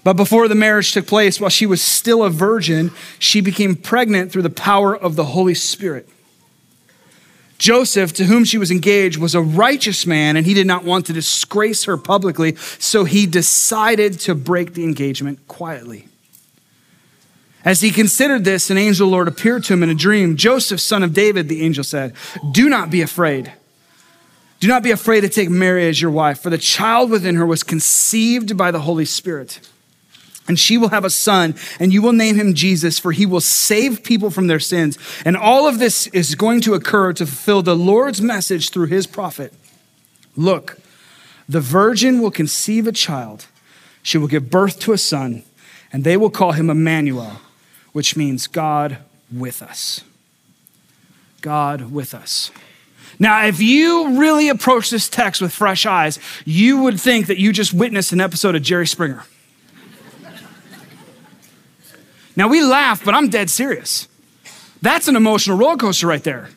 But 0.05 0.15
before 0.15 0.49
the 0.49 0.55
marriage 0.55 0.93
took 0.93 1.07
place, 1.07 1.41
while 1.41 1.51
she 1.51 1.65
was 1.65 1.83
still 1.83 2.23
a 2.23 2.31
virgin, 2.31 2.93
she 3.19 3.41
became 3.41 3.75
pregnant 3.75 4.31
through 4.31 4.43
the 4.43 4.51
power 4.51 4.95
of 4.95 5.17
the 5.17 5.25
Holy 5.25 5.55
Spirit. 5.55 6.07
Joseph, 7.57 8.13
to 8.15 8.25
whom 8.25 8.45
she 8.45 8.59
was 8.59 8.71
engaged, 8.71 9.17
was 9.17 9.35
a 9.35 9.41
righteous 9.41 10.07
man, 10.07 10.37
and 10.37 10.45
he 10.45 10.53
did 10.53 10.67
not 10.67 10.85
want 10.85 11.07
to 11.07 11.15
disgrace 11.15 11.85
her 11.85 11.97
publicly, 11.97 12.55
so 12.79 13.05
he 13.05 13.27
decided 13.27 14.21
to 14.21 14.35
break 14.35 14.75
the 14.75 14.85
engagement 14.85 15.49
quietly. 15.49 16.09
As 17.65 17.81
he 17.81 17.91
considered 17.91 18.45
this, 18.45 18.69
an 18.69 18.77
angel 18.77 19.09
Lord 19.09 19.27
appeared 19.27 19.65
to 19.65 19.73
him 19.73 19.83
in 19.83 19.89
a 19.89 19.95
dream. 19.95 20.37
Joseph, 20.37 20.81
son 20.81 21.03
of 21.03 21.15
David, 21.15 21.49
the 21.49 21.63
angel 21.63 21.83
said, 21.85 22.13
Do 22.53 22.69
not 22.69 22.91
be 22.91 23.01
afraid. 23.01 23.51
Do 24.61 24.69
not 24.69 24.83
be 24.83 24.91
afraid 24.91 25.23
to 25.23 25.31
take 25.31 25.49
Mary 25.49 25.89
as 25.89 26.03
your 26.03 26.11
wife, 26.11 26.41
for 26.41 26.51
the 26.51 26.59
child 26.59 27.11
within 27.11 27.37
her 27.37 27.47
was 27.47 27.63
conceived 27.63 28.59
by 28.59 28.71
the 28.71 28.81
Holy 28.81 29.07
Spirit 29.07 29.61
and 30.47 30.59
she 30.59 30.77
will 30.77 30.91
have 30.91 31.05
a 31.05 31.11
son, 31.11 31.55
and 31.81 31.93
you 31.93 32.03
will 32.03 32.13
name 32.13 32.37
him 32.37 32.55
Jesus, 32.55 32.99
for 32.99 33.13
he 33.13 33.25
will 33.25 33.41
save 33.41 34.03
people 34.03 34.31
from 34.31 34.47
their 34.47 34.61
sins. 34.61 34.99
And 35.25 35.37
all 35.37 35.67
of 35.67 35.79
this 35.79 36.07
is 36.09 36.35
going 36.35 36.61
to 36.63 36.75
occur 36.75 37.13
to 37.15 37.27
fulfill 37.27 37.63
the 37.63 37.77
Lord's 37.77 38.21
message 38.21 38.71
through 38.71 38.87
his 38.87 39.07
prophet. 39.07 39.55
Look, 40.37 40.79
the 41.49 41.61
virgin 41.61 42.21
will 42.21 42.31
conceive 42.31 42.87
a 42.87 42.93
child, 42.93 43.47
she 44.03 44.19
will 44.19 44.29
give 44.29 44.51
birth 44.51 44.79
to 44.81 44.93
a 44.93 44.99
son, 44.99 45.45
and 45.93 46.05
they 46.05 46.17
will 46.17 46.31
call 46.31 46.53
him 46.53 46.69
Emmanuel, 46.69 47.41
which 47.93 48.17
means 48.17 48.47
God 48.47 48.99
with 49.33 49.63
us. 49.63 50.03
God 51.41 51.93
with 51.93 52.15
us. 52.15 52.51
Now, 53.19 53.47
if 53.47 53.61
you 53.61 54.19
really 54.19 54.49
approach 54.49 54.91
this 54.91 55.09
text 55.09 55.41
with 55.41 55.53
fresh 55.53 55.87
eyes, 55.87 56.19
you 56.45 56.83
would 56.83 57.01
think 57.01 57.29
that 57.29 57.39
you 57.39 57.53
just 57.53 57.73
witnessed 57.73 58.13
an 58.13 58.21
episode 58.21 58.57
of 58.57 58.63
Jerry 58.63 58.87
Springer. 58.87 59.25
Now 62.37 62.49
we 62.49 62.63
laugh, 62.63 63.05
but 63.05 63.15
I'm 63.15 63.29
dead 63.29 63.51
serious. 63.51 64.09
That's 64.83 65.09
an 65.09 65.17
emotional 65.17 65.57
roller 65.57 65.77
coaster 65.77 66.07
right 66.07 66.23
there. 66.23 66.51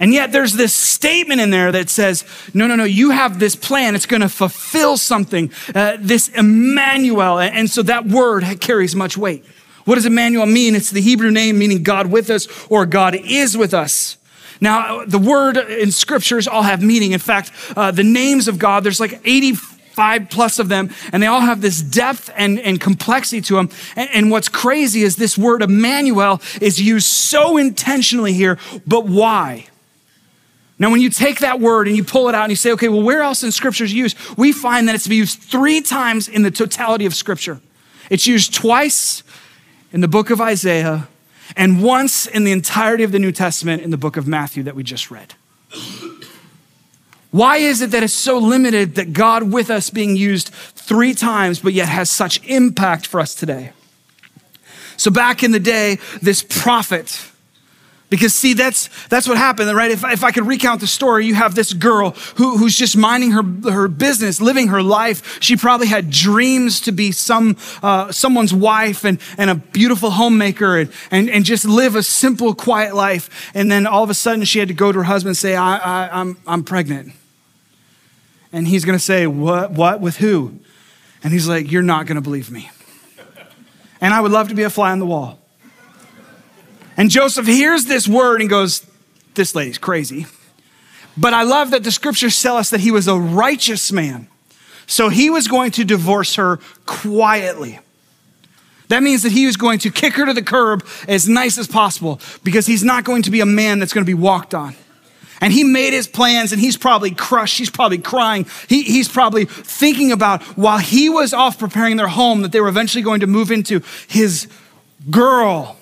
And 0.00 0.12
yet 0.12 0.30
there's 0.30 0.52
this 0.52 0.74
statement 0.74 1.40
in 1.40 1.50
there 1.50 1.72
that 1.72 1.90
says, 1.90 2.24
no, 2.54 2.66
no, 2.68 2.76
no, 2.76 2.84
you 2.84 3.10
have 3.10 3.40
this 3.40 3.56
plan. 3.56 3.96
It's 3.96 4.06
going 4.06 4.20
to 4.20 4.28
fulfill 4.28 4.96
something, 4.96 5.50
uh, 5.74 5.96
this 5.98 6.28
Emmanuel. 6.28 7.40
And 7.40 7.68
so 7.68 7.82
that 7.82 8.06
word 8.06 8.44
carries 8.60 8.94
much 8.94 9.16
weight. 9.16 9.44
What 9.84 9.96
does 9.96 10.06
Emmanuel 10.06 10.46
mean? 10.46 10.76
It's 10.76 10.90
the 10.90 11.00
Hebrew 11.00 11.30
name 11.30 11.58
meaning 11.58 11.82
God 11.82 12.12
with 12.12 12.30
us 12.30 12.46
or 12.68 12.86
God 12.86 13.14
is 13.16 13.56
with 13.56 13.74
us. 13.74 14.18
Now, 14.60 15.04
the 15.04 15.18
word 15.18 15.56
in 15.56 15.90
scriptures 15.90 16.46
all 16.46 16.62
have 16.62 16.82
meaning. 16.82 17.12
In 17.12 17.20
fact, 17.20 17.52
uh, 17.76 17.90
the 17.90 18.04
names 18.04 18.48
of 18.48 18.58
God, 18.58 18.84
there's 18.84 19.00
like 19.00 19.20
80 19.24 19.54
five 19.98 20.30
plus 20.30 20.60
of 20.60 20.68
them, 20.68 20.90
and 21.12 21.20
they 21.20 21.26
all 21.26 21.40
have 21.40 21.60
this 21.60 21.82
depth 21.82 22.30
and, 22.36 22.60
and 22.60 22.80
complexity 22.80 23.40
to 23.40 23.56
them. 23.56 23.68
And, 23.96 24.08
and 24.12 24.30
what's 24.30 24.48
crazy 24.48 25.02
is 25.02 25.16
this 25.16 25.36
word 25.36 25.60
Emmanuel 25.60 26.40
is 26.60 26.80
used 26.80 27.06
so 27.06 27.56
intentionally 27.56 28.32
here, 28.32 28.60
but 28.86 29.06
why? 29.06 29.66
Now, 30.78 30.92
when 30.92 31.00
you 31.00 31.10
take 31.10 31.40
that 31.40 31.58
word 31.58 31.88
and 31.88 31.96
you 31.96 32.04
pull 32.04 32.28
it 32.28 32.36
out 32.36 32.44
and 32.44 32.52
you 32.52 32.56
say, 32.56 32.70
okay, 32.74 32.88
well, 32.88 33.02
where 33.02 33.22
else 33.22 33.42
in 33.42 33.50
scripture 33.50 33.82
is 33.82 33.92
used? 33.92 34.16
We 34.38 34.52
find 34.52 34.86
that 34.86 34.94
it's 34.94 35.08
used 35.08 35.40
three 35.40 35.80
times 35.80 36.28
in 36.28 36.44
the 36.44 36.52
totality 36.52 37.04
of 37.04 37.12
scripture. 37.12 37.60
It's 38.08 38.24
used 38.24 38.54
twice 38.54 39.24
in 39.92 40.00
the 40.00 40.06
book 40.06 40.30
of 40.30 40.40
Isaiah 40.40 41.08
and 41.56 41.82
once 41.82 42.28
in 42.28 42.44
the 42.44 42.52
entirety 42.52 43.02
of 43.02 43.10
the 43.10 43.18
New 43.18 43.32
Testament 43.32 43.82
in 43.82 43.90
the 43.90 43.98
book 43.98 44.16
of 44.16 44.28
Matthew 44.28 44.62
that 44.62 44.76
we 44.76 44.84
just 44.84 45.10
read. 45.10 45.34
Why 47.30 47.58
is 47.58 47.82
it 47.82 47.90
that 47.90 48.02
it's 48.02 48.14
so 48.14 48.38
limited 48.38 48.94
that 48.94 49.12
God 49.12 49.52
with 49.52 49.70
us 49.70 49.90
being 49.90 50.16
used 50.16 50.48
three 50.48 51.14
times, 51.14 51.60
but 51.60 51.74
yet 51.74 51.88
has 51.88 52.10
such 52.10 52.42
impact 52.46 53.06
for 53.06 53.20
us 53.20 53.34
today? 53.34 53.72
So, 54.96 55.10
back 55.10 55.42
in 55.42 55.52
the 55.52 55.60
day, 55.60 55.98
this 56.22 56.42
prophet, 56.42 57.30
because 58.10 58.34
see, 58.34 58.54
that's, 58.54 58.88
that's 59.08 59.28
what 59.28 59.36
happened, 59.36 59.74
right? 59.74 59.90
If, 59.90 60.02
if 60.04 60.24
I 60.24 60.30
could 60.30 60.46
recount 60.46 60.80
the 60.80 60.86
story, 60.86 61.26
you 61.26 61.34
have 61.34 61.54
this 61.54 61.74
girl 61.74 62.10
who, 62.36 62.56
who's 62.56 62.74
just 62.74 62.96
minding 62.96 63.32
her, 63.32 63.42
her 63.70 63.86
business, 63.86 64.40
living 64.40 64.68
her 64.68 64.82
life. 64.82 65.38
She 65.42 65.56
probably 65.56 65.88
had 65.88 66.10
dreams 66.10 66.80
to 66.82 66.92
be 66.92 67.12
some, 67.12 67.56
uh, 67.82 68.10
someone's 68.10 68.54
wife 68.54 69.04
and, 69.04 69.20
and 69.36 69.50
a 69.50 69.54
beautiful 69.54 70.10
homemaker 70.10 70.78
and, 70.78 70.92
and, 71.10 71.28
and 71.28 71.44
just 71.44 71.66
live 71.66 71.96
a 71.96 72.02
simple, 72.02 72.54
quiet 72.54 72.94
life. 72.94 73.50
And 73.54 73.70
then 73.70 73.86
all 73.86 74.04
of 74.04 74.10
a 74.10 74.14
sudden 74.14 74.44
she 74.44 74.58
had 74.58 74.68
to 74.68 74.74
go 74.74 74.90
to 74.90 74.98
her 74.98 75.04
husband 75.04 75.30
and 75.30 75.36
say, 75.36 75.54
I, 75.54 75.76
I, 75.76 76.20
I'm, 76.20 76.38
I'm 76.46 76.64
pregnant. 76.64 77.12
And 78.52 78.66
he's 78.66 78.86
going 78.86 78.98
to 78.98 79.04
say, 79.04 79.26
what, 79.26 79.72
what, 79.72 80.00
with 80.00 80.16
who? 80.16 80.58
And 81.22 81.32
he's 81.32 81.46
like, 81.46 81.70
you're 81.70 81.82
not 81.82 82.06
going 82.06 82.16
to 82.16 82.22
believe 82.22 82.50
me. 82.50 82.70
And 84.00 84.14
I 84.14 84.20
would 84.20 84.32
love 84.32 84.48
to 84.48 84.54
be 84.54 84.62
a 84.62 84.70
fly 84.70 84.92
on 84.92 84.98
the 84.98 85.06
wall. 85.06 85.38
And 86.98 87.10
Joseph 87.10 87.46
hears 87.46 87.84
this 87.86 88.08
word 88.08 88.40
and 88.40 88.50
goes, 88.50 88.84
This 89.34 89.54
lady's 89.54 89.78
crazy. 89.78 90.26
But 91.16 91.32
I 91.32 91.44
love 91.44 91.70
that 91.70 91.84
the 91.84 91.92
scriptures 91.92 92.40
tell 92.42 92.56
us 92.56 92.70
that 92.70 92.80
he 92.80 92.90
was 92.90 93.08
a 93.08 93.16
righteous 93.16 93.90
man. 93.90 94.28
So 94.86 95.08
he 95.08 95.30
was 95.30 95.48
going 95.48 95.70
to 95.72 95.84
divorce 95.84 96.34
her 96.34 96.58
quietly. 96.86 97.78
That 98.88 99.02
means 99.02 99.22
that 99.22 99.32
he 99.32 99.46
was 99.46 99.56
going 99.56 99.78
to 99.80 99.90
kick 99.90 100.14
her 100.14 100.26
to 100.26 100.32
the 100.32 100.42
curb 100.42 100.84
as 101.06 101.28
nice 101.28 101.58
as 101.58 101.68
possible 101.68 102.20
because 102.42 102.66
he's 102.66 102.82
not 102.82 103.04
going 103.04 103.22
to 103.22 103.30
be 103.30 103.40
a 103.40 103.46
man 103.46 103.78
that's 103.78 103.92
going 103.92 104.04
to 104.04 104.10
be 104.10 104.14
walked 104.14 104.54
on. 104.54 104.74
And 105.40 105.52
he 105.52 105.62
made 105.62 105.92
his 105.92 106.08
plans 106.08 106.52
and 106.52 106.60
he's 106.60 106.76
probably 106.76 107.12
crushed. 107.12 107.58
He's 107.58 107.70
probably 107.70 107.98
crying. 107.98 108.46
He, 108.68 108.82
he's 108.82 109.08
probably 109.08 109.44
thinking 109.44 110.10
about 110.10 110.42
while 110.56 110.78
he 110.78 111.08
was 111.08 111.32
off 111.32 111.58
preparing 111.58 111.96
their 111.96 112.08
home 112.08 112.42
that 112.42 112.50
they 112.50 112.60
were 112.60 112.68
eventually 112.68 113.02
going 113.02 113.20
to 113.20 113.26
move 113.26 113.52
into 113.52 113.82
his 114.08 114.48
girl 115.10 115.77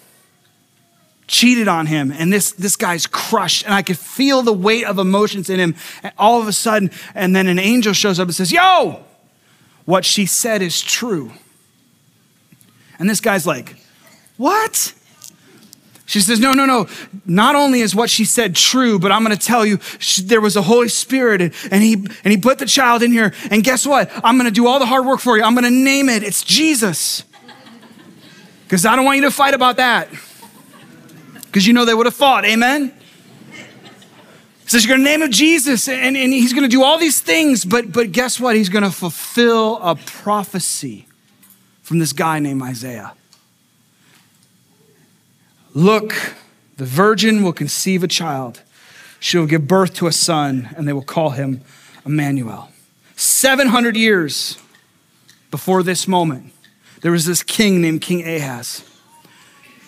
cheated 1.26 1.66
on 1.66 1.87
him 1.87 2.12
and 2.12 2.33
this, 2.33 2.52
this 2.52 2.76
guy's 2.76 3.06
crushed 3.06 3.64
and 3.64 3.75
i 3.75 3.83
could 3.83 3.99
feel 3.99 4.42
the 4.42 4.52
weight 4.52 4.85
of 4.85 4.99
emotions 4.99 5.50
in 5.50 5.59
him 5.59 5.75
and 6.02 6.12
all 6.18 6.40
of 6.40 6.47
a 6.47 6.52
sudden 6.52 6.90
and 7.14 7.35
then 7.35 7.49
an 7.49 7.59
angel 7.59 7.92
shows 7.92 8.21
up 8.21 8.28
and 8.28 8.35
says 8.35 8.52
yo 8.52 9.04
what 9.87 10.04
she 10.04 10.26
said 10.26 10.61
is 10.61 10.83
true. 10.83 11.33
And 12.99 13.09
this 13.09 13.21
guy's 13.21 13.47
like 13.47 13.76
what? 14.37 14.92
She 16.04 16.21
says 16.21 16.38
no 16.38 16.52
no 16.52 16.66
no. 16.66 16.88
Not 17.25 17.54
only 17.54 17.80
is 17.80 17.95
what 17.95 18.11
she 18.11 18.25
said 18.25 18.54
true 18.54 18.99
but 18.99 19.11
i'm 19.11 19.25
going 19.25 19.37
to 19.37 19.45
tell 19.45 19.64
you 19.64 19.78
she, 19.99 20.23
there 20.23 20.40
was 20.40 20.56
a 20.56 20.62
holy 20.62 20.88
spirit 20.88 21.40
and, 21.40 21.54
and 21.71 21.83
he 21.83 21.95
and 21.95 22.33
he 22.33 22.37
put 22.37 22.59
the 22.59 22.66
child 22.66 23.02
in 23.02 23.12
here 23.12 23.33
and 23.50 23.64
guess 23.64 23.87
what? 23.87 24.11
I'm 24.23 24.37
going 24.37 24.49
to 24.49 24.54
do 24.54 24.66
all 24.66 24.78
the 24.78 24.87
hard 24.87 25.06
work 25.06 25.21
for 25.21 25.37
you. 25.37 25.42
I'm 25.42 25.54
going 25.54 25.64
to 25.64 25.71
name 25.71 26.09
it. 26.09 26.23
It's 26.23 26.42
jesus. 26.42 27.25
Because 28.64 28.85
i 28.85 28.97
don't 28.97 29.04
want 29.04 29.16
you 29.16 29.25
to 29.25 29.30
fight 29.30 29.54
about 29.54 29.76
that 29.76 30.09
because 31.56 31.66
you 31.66 31.72
know 31.72 31.86
they 31.86 31.94
would 31.94 32.04
have 32.04 32.14
fought. 32.14 32.44
Amen? 32.44 32.92
He 33.50 34.68
says, 34.68 34.84
You're 34.84 34.94
going 34.94 35.06
to 35.06 35.10
name 35.10 35.22
him 35.22 35.30
Jesus, 35.30 35.88
and, 35.88 36.14
and 36.14 36.30
he's 36.30 36.52
going 36.52 36.64
to 36.64 36.68
do 36.68 36.84
all 36.84 36.98
these 36.98 37.18
things, 37.18 37.64
but, 37.64 37.90
but 37.90 38.12
guess 38.12 38.38
what? 38.38 38.56
He's 38.56 38.68
going 38.68 38.84
to 38.84 38.90
fulfill 38.90 39.78
a 39.78 39.94
prophecy 39.94 41.06
from 41.80 41.98
this 41.98 42.12
guy 42.12 42.40
named 42.40 42.60
Isaiah. 42.60 43.14
Look, 45.72 46.34
the 46.76 46.84
virgin 46.84 47.42
will 47.42 47.54
conceive 47.54 48.04
a 48.04 48.08
child. 48.08 48.60
She 49.18 49.38
will 49.38 49.46
give 49.46 49.66
birth 49.66 49.94
to 49.94 50.08
a 50.08 50.12
son, 50.12 50.68
and 50.76 50.86
they 50.86 50.92
will 50.92 51.00
call 51.00 51.30
him 51.30 51.62
Emmanuel. 52.04 52.68
700 53.16 53.96
years 53.96 54.58
before 55.50 55.82
this 55.82 56.06
moment, 56.06 56.52
there 57.00 57.12
was 57.12 57.25
this 57.25 57.42
king 57.42 57.80
named 57.80 58.02
King 58.02 58.28
Ahaz. 58.28 58.84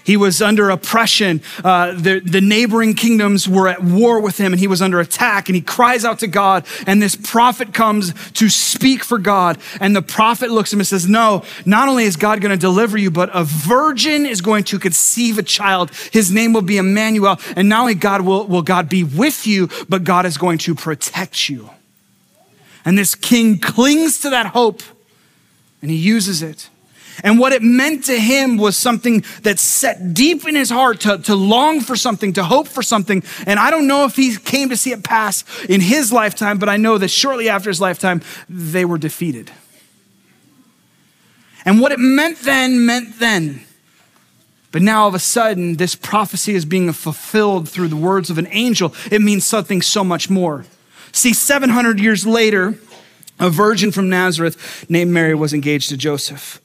He 0.09 0.17
was 0.17 0.41
under 0.41 0.71
oppression. 0.71 1.43
Uh, 1.63 1.93
the, 1.93 2.21
the 2.21 2.41
neighboring 2.41 2.95
kingdoms 2.95 3.47
were 3.47 3.69
at 3.69 3.83
war 3.83 4.21
with 4.23 4.39
him, 4.39 4.55
and 4.55 4.59
he 4.59 4.67
was 4.67 4.81
under 4.81 5.01
attack. 5.01 5.51
And 5.51 5.55
he 5.55 5.61
cries 5.61 6.03
out 6.03 6.21
to 6.21 6.27
God, 6.27 6.65
and 6.87 7.03
this 7.03 7.15
prophet 7.15 7.75
comes 7.75 8.15
to 8.33 8.49
speak 8.49 9.05
for 9.05 9.19
God. 9.19 9.59
And 9.83 9.95
the 9.95 10.01
prophet 10.01 10.51
looks 10.51 10.71
at 10.71 10.77
him 10.77 10.81
and 10.81 10.87
says, 10.87 11.07
No, 11.07 11.45
not 11.67 11.89
only 11.89 12.05
is 12.05 12.17
God 12.17 12.41
going 12.41 12.53
to 12.53 12.57
deliver 12.57 12.97
you, 12.97 13.11
but 13.11 13.29
a 13.35 13.45
virgin 13.45 14.25
is 14.25 14.41
going 14.41 14.65
to 14.65 14.79
conceive 14.79 15.37
a 15.37 15.43
child. 15.43 15.91
His 16.11 16.31
name 16.31 16.55
will 16.55 16.63
be 16.63 16.79
Emmanuel. 16.79 17.39
And 17.55 17.69
not 17.69 17.83
only 17.83 17.95
God 17.95 18.23
will, 18.23 18.47
will 18.47 18.63
God 18.63 18.89
be 18.89 19.05
with 19.05 19.47
you, 19.47 19.69
but 19.91 20.05
God 20.05 20.25
is 20.25 20.39
going 20.39 20.57
to 20.61 20.75
protect 20.75 21.51
you. 21.51 21.69
And 22.87 22.97
this 22.97 23.15
king 23.15 23.59
clings 23.59 24.21
to 24.21 24.31
that 24.31 24.47
hope, 24.47 24.83
and 25.83 25.91
he 25.91 25.99
uses 25.99 26.43
it. 26.43 26.71
And 27.25 27.39
what 27.39 27.53
it 27.53 27.63
meant 27.63 28.05
to 28.05 28.19
him 28.19 28.57
was 28.57 28.77
something 28.77 29.25
that 29.43 29.59
set 29.59 30.15
deep 30.15 30.47
in 30.47 30.55
his 30.55 30.71
heart 30.71 31.01
to, 31.01 31.19
to 31.19 31.35
long 31.35 31.81
for 31.81 31.97
something, 31.97 32.33
to 32.35 32.45
hope 32.45 32.69
for 32.69 32.83
something. 32.83 33.23
And 33.47 33.59
I 33.59 33.71
don't 33.71 33.87
know 33.87 34.05
if 34.05 34.17
he 34.17 34.37
came 34.37 34.69
to 34.69 34.77
see 34.77 34.93
it 34.93 35.03
pass 35.03 35.45
in 35.67 35.81
his 35.81 36.13
lifetime, 36.13 36.59
but 36.59 36.69
I 36.69 36.77
know 36.77 36.99
that 36.99 37.09
shortly 37.09 37.49
after 37.49 37.71
his 37.71 37.81
lifetime, 37.81 38.23
they 38.49 38.85
were 38.85 38.99
defeated. 38.99 39.51
And 41.65 41.81
what 41.81 41.93
it 41.93 41.99
meant 41.99 42.39
then 42.41 42.87
meant 42.87 43.19
then. 43.19 43.65
But 44.71 44.83
now 44.83 45.03
all 45.03 45.09
of 45.09 45.15
a 45.15 45.19
sudden, 45.19 45.77
this 45.77 45.95
prophecy 45.95 46.55
is 46.55 46.65
being 46.65 46.93
fulfilled 46.93 47.69
through 47.69 47.89
the 47.89 47.97
words 47.97 48.31
of 48.31 48.39
an 48.39 48.49
angel. 48.51 48.95
It 49.11 49.23
means 49.23 49.45
something 49.45 49.83
so 49.83 50.05
much 50.05 50.29
more. 50.29 50.67
See, 51.11 51.33
700 51.33 51.99
years 51.99 52.27
later, 52.27 52.79
a 53.41 53.51
virgin 53.51 53.93
from 53.93 54.09
Nazareth 54.09 54.87
named 54.91 55.11
Mary 55.11 55.35
was 55.35 55.55
engaged 55.55 55.89
to 55.89 55.97
Joseph. 55.97 56.61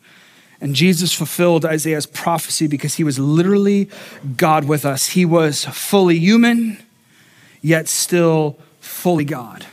And 0.64 0.76
Jesus 0.76 1.12
fulfilled 1.14 1.66
Isaiah's 1.66 2.06
prophecy 2.06 2.68
because 2.68 2.96
he 2.96 3.04
was 3.04 3.20
literally 3.20 3.90
God 4.38 4.64
with 4.64 4.86
us. 4.86 5.10
He 5.10 5.26
was 5.26 5.66
fully 5.66 6.18
human, 6.18 6.82
yet 7.62 7.90
still 7.90 8.58
fully 8.80 9.26
God. 9.26 9.66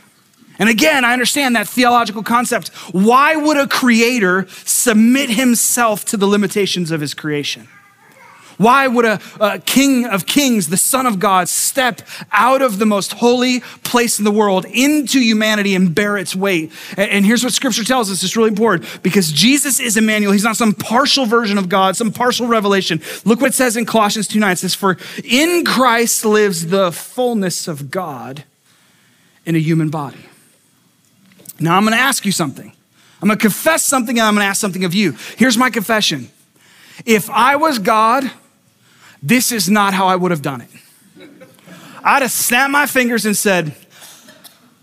And 0.59 0.67
again, 0.67 1.05
I 1.05 1.13
understand 1.13 1.55
that 1.55 1.69
theological 1.69 2.23
concept. 2.23 2.67
Why 2.91 3.37
would 3.37 3.55
a 3.55 3.67
creator 3.67 4.47
submit 4.65 5.29
himself 5.29 6.03
to 6.05 6.17
the 6.17 6.27
limitations 6.27 6.91
of 6.91 6.99
his 6.99 7.13
creation? 7.13 7.69
Why 8.61 8.87
would 8.87 9.05
a, 9.05 9.19
a, 9.39 9.57
king 9.57 10.05
of 10.05 10.27
kings, 10.27 10.67
the 10.67 10.77
son 10.77 11.07
of 11.07 11.17
God, 11.17 11.49
step 11.49 12.03
out 12.31 12.61
of 12.61 12.77
the 12.77 12.85
most 12.85 13.13
holy 13.13 13.61
place 13.83 14.19
in 14.19 14.23
the 14.23 14.31
world 14.31 14.65
into 14.65 15.19
humanity 15.19 15.73
and 15.73 15.95
bear 15.95 16.15
its 16.15 16.35
weight? 16.35 16.71
And, 16.95 17.09
and 17.09 17.25
here's 17.25 17.43
what 17.43 17.53
scripture 17.53 17.83
tells 17.83 18.11
us. 18.11 18.23
It's 18.23 18.37
really 18.37 18.49
important 18.49 18.87
because 19.01 19.31
Jesus 19.31 19.79
is 19.79 19.97
Emmanuel. 19.97 20.31
He's 20.31 20.43
not 20.43 20.57
some 20.57 20.73
partial 20.73 21.25
version 21.25 21.57
of 21.57 21.69
God, 21.69 21.97
some 21.97 22.11
partial 22.11 22.45
revelation. 22.45 23.01
Look 23.25 23.41
what 23.41 23.49
it 23.49 23.55
says 23.55 23.75
in 23.75 23.87
Colossians 23.87 24.27
2 24.27 24.37
9. 24.37 24.51
It 24.51 24.55
says, 24.57 24.75
For 24.75 24.95
in 25.23 25.65
Christ 25.65 26.23
lives 26.23 26.67
the 26.67 26.91
fullness 26.91 27.67
of 27.67 27.89
God 27.89 28.43
in 29.43 29.55
a 29.55 29.59
human 29.59 29.89
body. 29.89 30.23
Now 31.59 31.77
I'm 31.77 31.83
going 31.83 31.97
to 31.97 31.99
ask 31.99 32.27
you 32.27 32.31
something. 32.31 32.71
I'm 33.23 33.27
going 33.27 33.39
to 33.39 33.41
confess 33.41 33.83
something 33.83 34.19
and 34.19 34.27
I'm 34.27 34.35
going 34.35 34.45
to 34.45 34.49
ask 34.49 34.61
something 34.61 34.83
of 34.83 34.93
you. 34.93 35.15
Here's 35.37 35.57
my 35.57 35.71
confession. 35.71 36.29
If 37.07 37.27
I 37.31 37.55
was 37.55 37.79
God, 37.79 38.29
this 39.21 39.51
is 39.51 39.69
not 39.69 39.93
how 39.93 40.07
I 40.07 40.15
would 40.15 40.31
have 40.31 40.41
done 40.41 40.61
it. 40.61 40.69
I'd 42.03 42.23
have 42.23 42.31
snapped 42.31 42.71
my 42.71 42.87
fingers 42.87 43.25
and 43.25 43.37
said, 43.37 43.75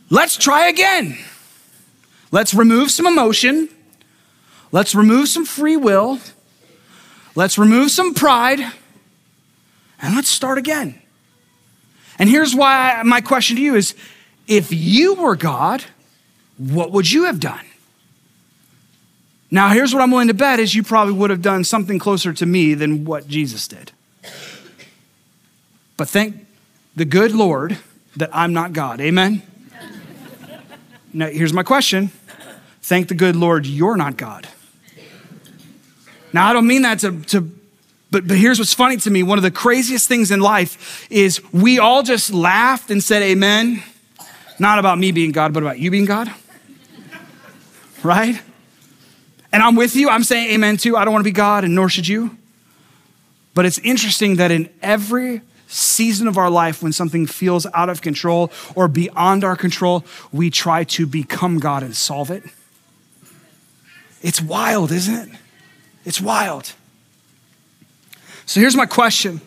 let's 0.09 0.37
try 0.37 0.69
again. 0.69 1.19
Let's 2.31 2.55
remove 2.55 2.91
some 2.91 3.07
emotion. 3.07 3.69
Let's 4.71 4.95
remove 4.95 5.29
some 5.29 5.45
free 5.45 5.77
will. 5.77 6.21
Let's 7.35 7.59
remove 7.59 7.91
some 7.91 8.15
pride. 8.15 8.61
And 10.01 10.15
let's 10.15 10.29
start 10.29 10.59
again. 10.59 11.01
And 12.19 12.29
here's 12.29 12.55
why 12.55 13.03
my 13.05 13.21
question 13.21 13.57
to 13.57 13.63
you 13.63 13.75
is 13.75 13.95
if 14.47 14.73
you 14.73 15.15
were 15.15 15.37
God, 15.37 15.85
what 16.57 16.93
would 16.93 17.11
you 17.11 17.25
have 17.25 17.41
done? 17.41 17.65
Now, 19.51 19.71
here's 19.71 19.95
what 19.95 20.03
I'm 20.03 20.11
willing 20.11 20.29
to 20.29 20.35
bet 20.35 20.61
is 20.61 20.75
you 20.75 20.83
probably 20.83 21.15
would 21.15 21.31
have 21.31 21.41
done 21.41 21.65
something 21.65 21.99
closer 21.99 22.33
to 22.35 22.45
me 22.47 22.75
than 22.75 23.05
what 23.05 23.27
Jesus 23.27 23.67
did. 23.67 23.93
But 25.99 26.09
thank 26.09 26.47
the 26.97 27.05
good 27.05 27.33
Lord 27.33 27.77
that 28.17 28.31
I'm 28.33 28.55
not 28.55 28.73
God. 28.73 29.03
Amen? 29.03 29.43
now, 31.13 31.27
here's 31.27 31.53
my 31.53 31.63
question 31.63 32.11
thank 32.81 33.09
the 33.09 33.15
good 33.15 33.37
Lord, 33.37 33.67
you're 33.67 33.99
not 33.99 34.17
God. 34.17 34.49
Now, 36.33 36.49
I 36.49 36.55
don't 36.55 36.67
mean 36.67 36.83
that 36.83 37.01
to, 37.01 37.21
to 37.25 37.41
but, 38.11 38.27
but 38.27 38.39
here's 38.39 38.59
what's 38.59 38.73
funny 38.73 38.97
to 38.99 39.11
me. 39.11 39.23
One 39.23 39.39
of 39.39 39.43
the 39.43 39.51
craziest 39.51 40.09
things 40.09 40.31
in 40.31 40.41
life 40.41 41.07
is 41.11 41.43
we 41.53 41.79
all 41.79 42.03
just 42.03 42.33
laughed 42.33 42.91
and 42.91 43.05
said, 43.05 43.23
Amen. 43.23 43.83
Not 44.59 44.79
about 44.79 44.99
me 44.99 45.13
being 45.13 45.33
God, 45.33 45.53
but 45.53 45.63
about 45.63 45.79
you 45.79 45.91
being 45.91 46.05
God. 46.07 46.33
Right? 48.03 48.41
And 49.53 49.63
I'm 49.63 49.77
with 49.77 49.95
you. 49.97 50.09
I'm 50.09 50.25
saying 50.25 50.51
amen 50.51 50.77
too. 50.77 50.97
I 50.97 51.05
don't 51.05 51.13
want 51.13 51.25
to 51.25 51.29
be 51.29 51.35
God, 51.35 51.65
and 51.65 51.75
nor 51.75 51.89
should 51.89 52.09
you. 52.09 52.37
But 53.55 53.67
it's 53.67 53.79
interesting 53.79 54.37
that 54.37 54.51
in 54.51 54.69
every 54.83 55.43
season 55.69 56.27
of 56.27 56.37
our 56.37 56.51
life, 56.51 56.83
when 56.83 56.93
something 56.93 57.27
feels 57.27 57.67
out 57.75 57.89
of 57.89 58.03
control 58.03 58.51
or 58.75 58.89
beyond 58.89 59.45
our 59.45 59.57
control, 59.57 60.05
we 60.33 60.51
try 60.51 60.83
to 60.85 61.07
become 61.07 61.59
God 61.59 61.83
and 61.83 61.97
solve 61.97 62.31
it. 62.31 62.43
It's 64.23 64.41
wild, 64.41 64.91
isn't 64.91 65.15
it? 65.15 65.39
It's 66.05 66.21
wild. 66.21 66.73
So 68.47 68.61
here's 68.61 68.75
my 68.75 68.87
question. 68.87 69.41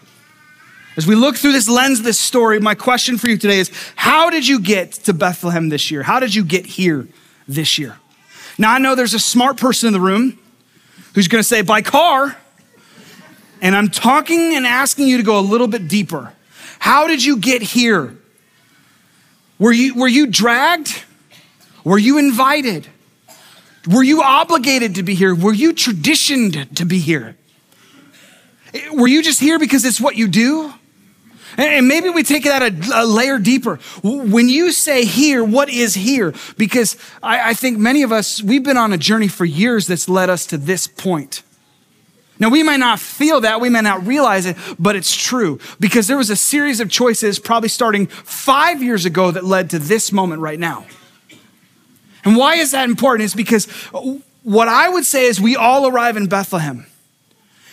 As 0.95 1.07
we 1.07 1.15
look 1.15 1.37
through 1.37 1.53
this 1.53 1.69
lens 1.69 2.01
this 2.01 2.19
story, 2.19 2.59
my 2.59 2.75
question 2.75 3.17
for 3.17 3.27
you 3.27 3.37
today 3.37 3.59
is 3.59 3.71
how 3.95 4.29
did 4.29 4.47
you 4.47 4.59
get 4.59 4.91
to 4.91 5.13
Bethlehem 5.13 5.69
this 5.69 5.89
year? 5.89 6.03
How 6.03 6.19
did 6.19 6.35
you 6.35 6.43
get 6.43 6.65
here 6.65 7.07
this 7.47 7.79
year? 7.79 7.97
Now, 8.57 8.73
I 8.73 8.77
know 8.77 8.95
there's 8.95 9.13
a 9.13 9.19
smart 9.19 9.57
person 9.57 9.87
in 9.87 9.93
the 9.93 9.99
room 9.99 10.37
who's 11.15 11.27
to 11.27 11.47
say, 11.47 11.61
by 11.61 11.81
car. 11.81 12.37
And 13.61 13.75
I'm 13.75 13.89
talking 13.89 14.55
and 14.55 14.65
asking 14.65 15.07
you 15.07 15.17
to 15.17 15.23
go 15.23 15.39
a 15.39 15.41
little 15.41 15.67
bit 15.67 15.87
deeper. 15.87 16.33
How 16.79 17.07
did 17.07 17.23
you 17.23 17.37
get 17.37 17.61
here? 17.61 18.17
Were 19.59 19.71
you, 19.71 19.93
were 19.93 20.07
you 20.07 20.25
dragged? 20.27 21.03
Were 21.83 21.99
you 21.99 22.17
invited? 22.17 22.87
Were 23.87 24.03
you 24.03 24.23
obligated 24.23 24.95
to 24.95 25.03
be 25.03 25.13
here? 25.13 25.35
Were 25.35 25.53
you 25.53 25.73
traditioned 25.73 26.75
to 26.75 26.85
be 26.85 26.99
here? 26.99 27.37
Were 28.91 29.07
you 29.07 29.21
just 29.21 29.39
here 29.39 29.59
because 29.59 29.85
it's 29.85 30.01
what 30.01 30.15
you 30.15 30.27
do? 30.27 30.73
And 31.57 31.87
maybe 31.87 32.09
we 32.09 32.23
take 32.23 32.45
that 32.45 32.61
a, 32.61 33.01
a, 33.01 33.05
layer 33.05 33.37
deeper. 33.37 33.75
When 34.03 34.47
you 34.47 34.71
say 34.71 35.03
here, 35.03 35.43
what 35.43 35.69
is 35.69 35.95
here? 35.95 36.33
Because 36.57 36.95
I, 37.21 37.49
I 37.49 37.53
think 37.53 37.77
many 37.77 38.03
of 38.03 38.11
us, 38.11 38.41
we've 38.41 38.63
been 38.63 38.77
on 38.77 38.93
a 38.93 38.97
journey 38.97 39.27
for 39.27 39.43
years 39.43 39.85
that's 39.85 40.07
led 40.07 40.29
us 40.29 40.45
to 40.47 40.57
this 40.57 40.87
point. 40.87 41.43
Now, 42.41 42.49
we 42.49 42.63
might 42.63 42.79
not 42.79 42.99
feel 42.99 43.41
that, 43.41 43.61
we 43.61 43.69
may 43.69 43.81
not 43.81 44.07
realize 44.07 44.47
it, 44.47 44.57
but 44.79 44.95
it's 44.95 45.15
true 45.15 45.59
because 45.79 46.07
there 46.07 46.17
was 46.17 46.31
a 46.31 46.35
series 46.35 46.79
of 46.79 46.89
choices, 46.89 47.37
probably 47.37 47.69
starting 47.69 48.07
five 48.07 48.81
years 48.81 49.05
ago, 49.05 49.29
that 49.29 49.45
led 49.45 49.69
to 49.69 49.79
this 49.79 50.11
moment 50.11 50.41
right 50.41 50.59
now. 50.59 50.87
And 52.25 52.35
why 52.35 52.55
is 52.55 52.71
that 52.71 52.89
important? 52.89 53.25
It's 53.25 53.35
because 53.35 53.65
what 54.41 54.67
I 54.67 54.89
would 54.89 55.05
say 55.05 55.25
is 55.27 55.39
we 55.39 55.55
all 55.55 55.87
arrive 55.87 56.17
in 56.17 56.25
Bethlehem. 56.25 56.87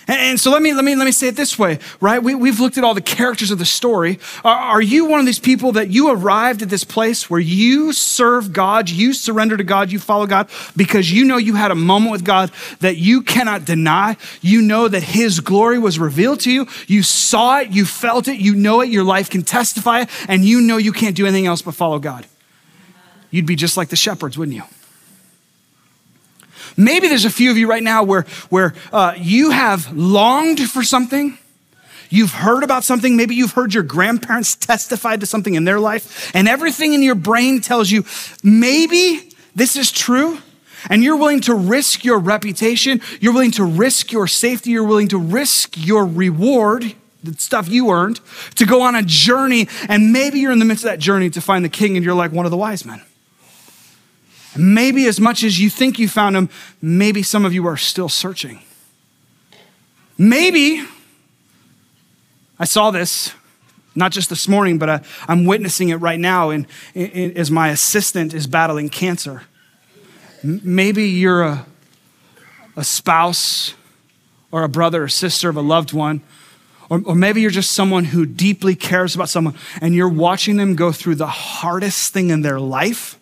And 0.08 0.40
so 0.40 0.50
let 0.50 0.62
me, 0.62 0.72
let 0.72 0.86
me, 0.86 0.94
let 0.94 1.04
me 1.04 1.12
say 1.12 1.28
it 1.28 1.36
this 1.36 1.58
way, 1.58 1.78
right? 2.00 2.22
We, 2.22 2.34
we've 2.34 2.58
looked 2.58 2.78
at 2.78 2.84
all 2.84 2.94
the 2.94 3.02
characters 3.02 3.50
of 3.50 3.58
the 3.58 3.66
story. 3.66 4.18
Are, 4.42 4.56
are 4.56 4.80
you 4.80 5.04
one 5.04 5.20
of 5.20 5.26
these 5.26 5.38
people 5.38 5.72
that 5.72 5.90
you 5.90 6.10
arrived 6.10 6.62
at 6.62 6.70
this 6.70 6.82
place 6.82 7.28
where 7.28 7.38
you 7.38 7.92
serve 7.92 8.54
God, 8.54 8.88
you 8.88 9.12
surrender 9.12 9.58
to 9.58 9.64
God, 9.64 9.92
you 9.92 9.98
follow 9.98 10.26
God 10.26 10.48
because 10.74 11.12
you 11.12 11.26
know 11.26 11.36
you 11.36 11.56
had 11.56 11.70
a 11.70 11.74
moment 11.74 12.10
with 12.10 12.24
God 12.24 12.50
that 12.80 12.96
you 12.96 13.20
cannot 13.20 13.66
deny. 13.66 14.16
You 14.40 14.62
know 14.62 14.88
that 14.88 15.02
His 15.02 15.40
glory 15.40 15.78
was 15.78 15.98
revealed 15.98 16.40
to 16.40 16.50
you. 16.50 16.66
You 16.86 17.02
saw 17.02 17.58
it, 17.58 17.70
you 17.70 17.84
felt 17.84 18.28
it, 18.28 18.38
you 18.38 18.54
know 18.54 18.80
it, 18.80 18.88
your 18.88 19.04
life 19.04 19.28
can 19.28 19.42
testify 19.42 20.00
it, 20.00 20.08
and 20.26 20.42
you 20.42 20.62
know 20.62 20.78
you 20.78 20.92
can't 20.92 21.16
do 21.16 21.26
anything 21.26 21.46
else 21.46 21.60
but 21.60 21.74
follow 21.74 21.98
God. 21.98 22.26
You'd 23.30 23.44
be 23.44 23.56
just 23.56 23.76
like 23.76 23.90
the 23.90 23.96
shepherds, 23.96 24.38
wouldn't 24.38 24.56
you? 24.56 24.62
Maybe 26.78 27.08
there's 27.08 27.25
a 27.25 27.30
few 27.30 27.50
of 27.50 27.58
you 27.58 27.68
right 27.68 27.82
now 27.82 28.04
where, 28.04 28.23
where 28.50 28.73
uh, 28.92 29.12
you 29.16 29.50
have 29.50 29.92
longed 29.92 30.61
for 30.61 30.85
something. 30.85 31.37
You've 32.08 32.32
heard 32.32 32.62
about 32.62 32.85
something. 32.85 33.16
Maybe 33.16 33.35
you've 33.35 33.52
heard 33.52 33.75
your 33.75 33.82
grandparents 33.82 34.54
testify 34.54 35.16
to 35.16 35.26
something 35.26 35.54
in 35.54 35.64
their 35.64 35.80
life, 35.80 36.30
and 36.35 36.49
everything 36.49 36.94
in 36.94 37.02
your 37.02 37.16
brain 37.16 37.61
tells 37.61 37.90
you 37.90 38.04
maybe 38.42 39.32
this 39.54 39.76
is 39.76 39.90
true. 39.90 40.38
And 40.88 41.02
you're 41.02 41.16
willing 41.16 41.40
to 41.42 41.54
risk 41.54 42.04
your 42.04 42.20
reputation, 42.20 43.00
you're 43.21 43.32
willing 43.32 43.50
to 43.52 43.64
risk 43.64 44.12
your 44.12 44.28
safety, 44.28 44.71
you're 44.71 44.84
willing 44.86 45.08
to 45.08 45.19
risk 45.19 45.75
your 45.76 46.06
reward, 46.06 46.95
the 47.25 47.32
stuff 47.34 47.69
you 47.69 47.91
earned, 47.91 48.21
to 48.54 48.64
go 48.64 48.82
on 48.82 48.95
a 48.95 49.02
journey. 49.02 49.69
And 49.88 50.12
maybe 50.12 50.38
you're 50.38 50.52
in 50.52 50.60
the 50.60 50.64
midst 50.64 50.84
of 50.84 50.91
that 50.91 51.00
journey 51.00 51.30
to 51.30 51.41
find 51.41 51.64
the 51.64 51.69
king, 51.69 51.97
and 51.97 52.04
you're 52.04 52.14
like 52.14 52.30
one 52.30 52.45
of 52.45 52.52
the 52.52 52.56
wise 52.56 52.84
men. 52.84 53.02
Maybe 54.58 55.06
as 55.06 55.21
much 55.21 55.44
as 55.44 55.60
you 55.60 55.71
think 55.71 55.99
you 55.99 56.08
found 56.08 56.36
him, 56.36 56.50
maybe 56.82 57.23
some 57.23 57.44
of 57.44 57.54
you 57.54 57.66
are 57.66 57.76
still 57.76 58.08
searching. 58.08 58.60
Maybe, 60.18 60.84
I 62.58 62.64
saw 62.64 62.90
this 62.90 63.32
not 63.94 64.12
just 64.12 64.30
this 64.30 64.47
morning, 64.47 64.78
but 64.78 64.88
I, 64.88 65.00
am 65.28 65.44
witnessing 65.44 65.88
it 65.88 65.97
right 65.97 66.21
now 66.21 66.50
in, 66.50 66.66
in, 66.94 67.10
in, 67.10 67.36
as 67.36 67.50
my 67.50 67.68
assistant 67.68 68.32
is 68.32 68.47
battling 68.47 68.88
cancer. 68.88 69.42
M- 70.44 70.60
maybe 70.62 71.08
you're 71.08 71.42
a, 71.42 71.66
a 72.76 72.84
spouse 72.84 73.75
or 74.52 74.62
a 74.62 74.68
brother 74.68 75.04
or 75.04 75.08
sister 75.08 75.49
of 75.49 75.56
a 75.56 75.60
loved 75.60 75.92
one, 75.92 76.21
or, 76.88 77.02
or 77.04 77.14
maybe 77.14 77.40
you're 77.40 77.50
just 77.50 77.73
someone 77.73 78.04
who 78.04 78.25
deeply 78.25 78.76
cares 78.76 79.16
about 79.16 79.28
someone 79.28 79.54
and 79.80 79.94
you're 79.94 80.08
watching 80.08 80.56
them 80.56 80.76
go 80.76 80.92
through 80.92 81.16
the 81.16 81.26
hardest 81.26 82.12
thing 82.12 82.30
in 82.30 82.42
their 82.42 82.60
life 82.60 83.18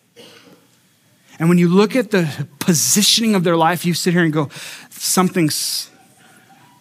and 1.39 1.49
when 1.49 1.57
you 1.57 1.67
look 1.67 1.95
at 1.95 2.11
the 2.11 2.47
positioning 2.59 3.35
of 3.35 3.43
their 3.43 3.57
life, 3.57 3.85
you 3.85 3.93
sit 3.93 4.13
here 4.13 4.23
and 4.23 4.33
go, 4.33 4.49
something's, 4.89 5.89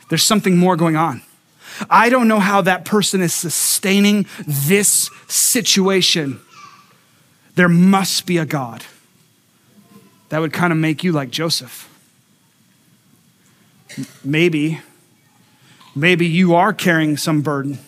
there's 0.08 0.24
something 0.24 0.56
more 0.56 0.76
going 0.76 0.96
on. 0.96 1.22
I 1.90 2.08
don't 2.08 2.26
know 2.26 2.40
how 2.40 2.62
that 2.62 2.84
person 2.84 3.20
is 3.20 3.34
sustaining 3.34 4.26
this 4.46 5.10
situation. 5.28 6.40
There 7.54 7.68
must 7.68 8.26
be 8.26 8.38
a 8.38 8.46
God. 8.46 8.84
That 10.30 10.40
would 10.40 10.52
kind 10.52 10.72
of 10.72 10.78
make 10.78 11.04
you 11.04 11.12
like 11.12 11.30
Joseph. 11.30 11.92
Maybe, 14.24 14.80
maybe 15.94 16.26
you 16.26 16.54
are 16.54 16.72
carrying 16.72 17.16
some 17.16 17.42
burden. 17.42 17.78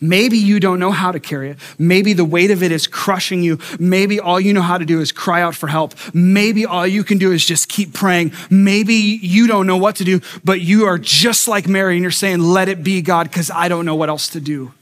Maybe 0.00 0.38
you 0.38 0.60
don't 0.60 0.78
know 0.78 0.92
how 0.92 1.10
to 1.10 1.18
carry 1.18 1.50
it. 1.50 1.58
Maybe 1.78 2.12
the 2.12 2.24
weight 2.24 2.50
of 2.50 2.62
it 2.62 2.70
is 2.70 2.86
crushing 2.86 3.42
you. 3.42 3.58
Maybe 3.80 4.20
all 4.20 4.40
you 4.40 4.52
know 4.52 4.62
how 4.62 4.78
to 4.78 4.84
do 4.84 5.00
is 5.00 5.10
cry 5.10 5.42
out 5.42 5.54
for 5.54 5.66
help. 5.66 5.94
Maybe 6.14 6.64
all 6.64 6.86
you 6.86 7.02
can 7.02 7.18
do 7.18 7.32
is 7.32 7.44
just 7.44 7.68
keep 7.68 7.92
praying. 7.92 8.32
Maybe 8.48 8.94
you 8.94 9.46
don't 9.46 9.66
know 9.66 9.76
what 9.76 9.96
to 9.96 10.04
do, 10.04 10.20
but 10.44 10.60
you 10.60 10.86
are 10.86 10.98
just 10.98 11.48
like 11.48 11.66
Mary 11.66 11.94
and 11.94 12.02
you're 12.02 12.10
saying, 12.10 12.40
Let 12.40 12.68
it 12.68 12.84
be, 12.84 13.02
God, 13.02 13.28
because 13.28 13.50
I 13.50 13.68
don't 13.68 13.84
know 13.84 13.96
what 13.96 14.08
else 14.08 14.28
to 14.28 14.40
do. 14.40 14.72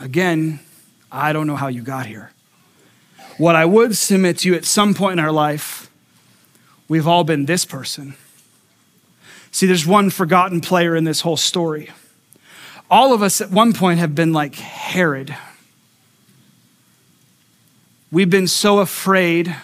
Again, 0.00 0.58
I 1.12 1.32
don't 1.32 1.46
know 1.46 1.56
how 1.56 1.68
you 1.68 1.82
got 1.82 2.06
here. 2.06 2.32
What 3.38 3.56
I 3.56 3.64
would 3.64 3.96
submit 3.96 4.38
to 4.38 4.48
you 4.48 4.54
at 4.54 4.64
some 4.64 4.94
point 4.94 5.18
in 5.18 5.24
our 5.24 5.32
life, 5.32 5.90
we've 6.88 7.06
all 7.06 7.24
been 7.24 7.46
this 7.46 7.64
person. 7.64 8.14
See, 9.52 9.66
there's 9.66 9.86
one 9.86 10.10
forgotten 10.10 10.60
player 10.60 10.96
in 10.96 11.04
this 11.04 11.20
whole 11.20 11.36
story 11.36 11.90
all 12.94 13.12
of 13.12 13.24
us 13.24 13.40
at 13.40 13.50
one 13.50 13.72
point 13.72 13.98
have 13.98 14.14
been 14.14 14.32
like 14.32 14.54
Herod. 14.54 15.36
We've 18.12 18.30
been 18.30 18.46
so 18.46 18.78
afraid 18.78 19.56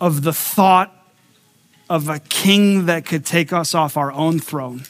of 0.00 0.22
the 0.22 0.32
thought 0.32 0.96
of 1.88 2.08
a 2.08 2.20
king 2.20 2.86
that 2.86 3.04
could 3.04 3.26
take 3.26 3.52
us 3.52 3.74
off 3.74 3.96
our 3.96 4.12
own 4.12 4.38
throne 4.38 4.84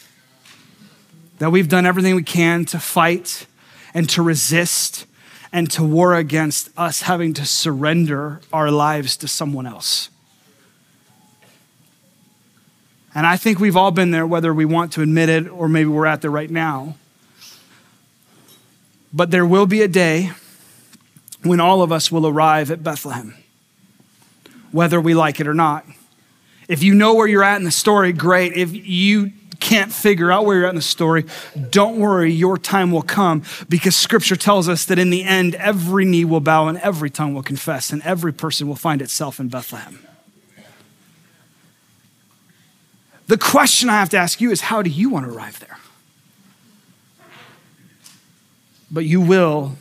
that 1.38 1.48
we've 1.48 1.70
done 1.70 1.86
everything 1.86 2.14
we 2.16 2.22
can 2.22 2.66
to 2.66 2.78
fight 2.78 3.46
and 3.94 4.06
to 4.10 4.20
resist 4.20 5.06
and 5.54 5.70
to 5.70 5.82
war 5.82 6.14
against 6.14 6.68
us 6.76 7.00
having 7.00 7.32
to 7.32 7.46
surrender 7.46 8.42
our 8.52 8.70
lives 8.70 9.16
to 9.16 9.26
someone 9.26 9.66
else. 9.66 10.10
And 13.14 13.26
I 13.26 13.36
think 13.36 13.58
we've 13.58 13.76
all 13.76 13.90
been 13.90 14.12
there, 14.12 14.26
whether 14.26 14.54
we 14.54 14.64
want 14.64 14.92
to 14.92 15.02
admit 15.02 15.28
it 15.28 15.48
or 15.48 15.68
maybe 15.68 15.88
we're 15.88 16.06
at 16.06 16.20
there 16.22 16.30
right 16.30 16.50
now. 16.50 16.96
But 19.12 19.30
there 19.30 19.44
will 19.44 19.66
be 19.66 19.82
a 19.82 19.88
day 19.88 20.30
when 21.42 21.58
all 21.58 21.82
of 21.82 21.90
us 21.90 22.12
will 22.12 22.26
arrive 22.26 22.70
at 22.70 22.84
Bethlehem, 22.84 23.34
whether 24.70 25.00
we 25.00 25.14
like 25.14 25.40
it 25.40 25.48
or 25.48 25.54
not. 25.54 25.84
If 26.68 26.84
you 26.84 26.94
know 26.94 27.14
where 27.14 27.26
you're 27.26 27.42
at 27.42 27.56
in 27.56 27.64
the 27.64 27.72
story, 27.72 28.12
great. 28.12 28.52
If 28.52 28.72
you 28.72 29.32
can't 29.58 29.92
figure 29.92 30.30
out 30.30 30.44
where 30.44 30.58
you're 30.58 30.66
at 30.66 30.70
in 30.70 30.76
the 30.76 30.82
story, 30.82 31.26
don't 31.70 31.98
worry, 31.98 32.32
your 32.32 32.56
time 32.56 32.92
will 32.92 33.02
come 33.02 33.42
because 33.68 33.96
scripture 33.96 34.36
tells 34.36 34.68
us 34.68 34.84
that 34.84 34.98
in 34.98 35.10
the 35.10 35.24
end, 35.24 35.56
every 35.56 36.04
knee 36.04 36.24
will 36.24 36.40
bow 36.40 36.68
and 36.68 36.78
every 36.78 37.10
tongue 37.10 37.34
will 37.34 37.42
confess, 37.42 37.90
and 37.92 38.02
every 38.02 38.32
person 38.32 38.68
will 38.68 38.76
find 38.76 39.02
itself 39.02 39.40
in 39.40 39.48
Bethlehem. 39.48 40.06
The 43.30 43.38
question 43.38 43.88
I 43.88 43.92
have 43.92 44.08
to 44.08 44.16
ask 44.16 44.40
you 44.40 44.50
is 44.50 44.62
how 44.62 44.82
do 44.82 44.90
you 44.90 45.08
want 45.08 45.24
to 45.24 45.32
arrive 45.32 45.60
there? 45.60 45.78
But 48.90 49.04
you 49.04 49.20
will 49.20 49.76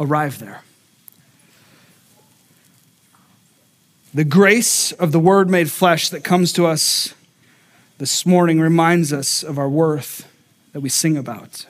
arrive 0.00 0.40
there. 0.40 0.62
The 4.12 4.24
grace 4.24 4.90
of 4.90 5.12
the 5.12 5.20
Word 5.20 5.48
made 5.48 5.70
flesh 5.70 6.08
that 6.08 6.24
comes 6.24 6.52
to 6.54 6.66
us 6.66 7.14
this 7.98 8.26
morning 8.26 8.58
reminds 8.58 9.12
us 9.12 9.44
of 9.44 9.56
our 9.56 9.68
worth 9.68 10.28
that 10.72 10.80
we 10.80 10.88
sing 10.88 11.16
about. 11.16 11.66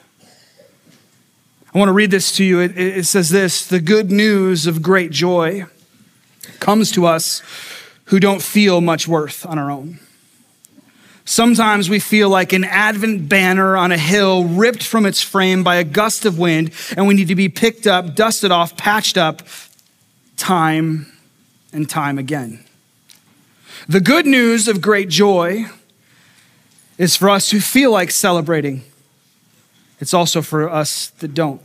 I 1.71 1.77
want 1.77 1.89
to 1.89 1.93
read 1.93 2.09
this 2.09 2.35
to 2.37 2.43
you. 2.43 2.61
It, 2.61 2.75
it, 2.75 3.05
says 3.05 3.29
this 3.29 3.67
The 3.67 3.79
good 3.79 4.09
news 4.09 4.65
of 4.65 4.81
great 4.81 5.11
joy 5.11 5.65
comes 6.59 6.91
to 6.93 7.05
us 7.05 7.43
who 8.05 8.19
don't 8.19 8.41
feel 8.41 8.81
much 8.81 9.07
worth 9.07 9.45
on 9.45 9.59
our 9.59 9.69
own. 9.69 9.99
Sometimes 11.31 11.89
we 11.89 11.99
feel 11.99 12.29
like 12.29 12.51
an 12.51 12.65
Advent 12.65 13.29
banner 13.29 13.77
on 13.77 13.93
a 13.93 13.97
hill 13.97 14.43
ripped 14.43 14.83
from 14.83 15.05
its 15.05 15.21
frame 15.21 15.63
by 15.63 15.77
a 15.77 15.83
gust 15.85 16.25
of 16.25 16.37
wind, 16.37 16.73
and 16.97 17.07
we 17.07 17.13
need 17.13 17.29
to 17.29 17.35
be 17.35 17.47
picked 17.47 17.87
up, 17.87 18.15
dusted 18.15 18.51
off, 18.51 18.75
patched 18.75 19.17
up 19.17 19.41
time 20.35 21.09
and 21.71 21.89
time 21.89 22.17
again. 22.17 22.61
The 23.87 24.01
good 24.01 24.25
news 24.25 24.67
of 24.67 24.81
great 24.81 25.07
joy 25.07 25.67
is 26.97 27.15
for 27.15 27.29
us 27.29 27.51
who 27.51 27.61
feel 27.61 27.91
like 27.91 28.11
celebrating. 28.11 28.83
It's 30.01 30.13
also 30.13 30.41
for 30.41 30.69
us 30.69 31.11
that 31.19 31.33
don't. 31.33 31.61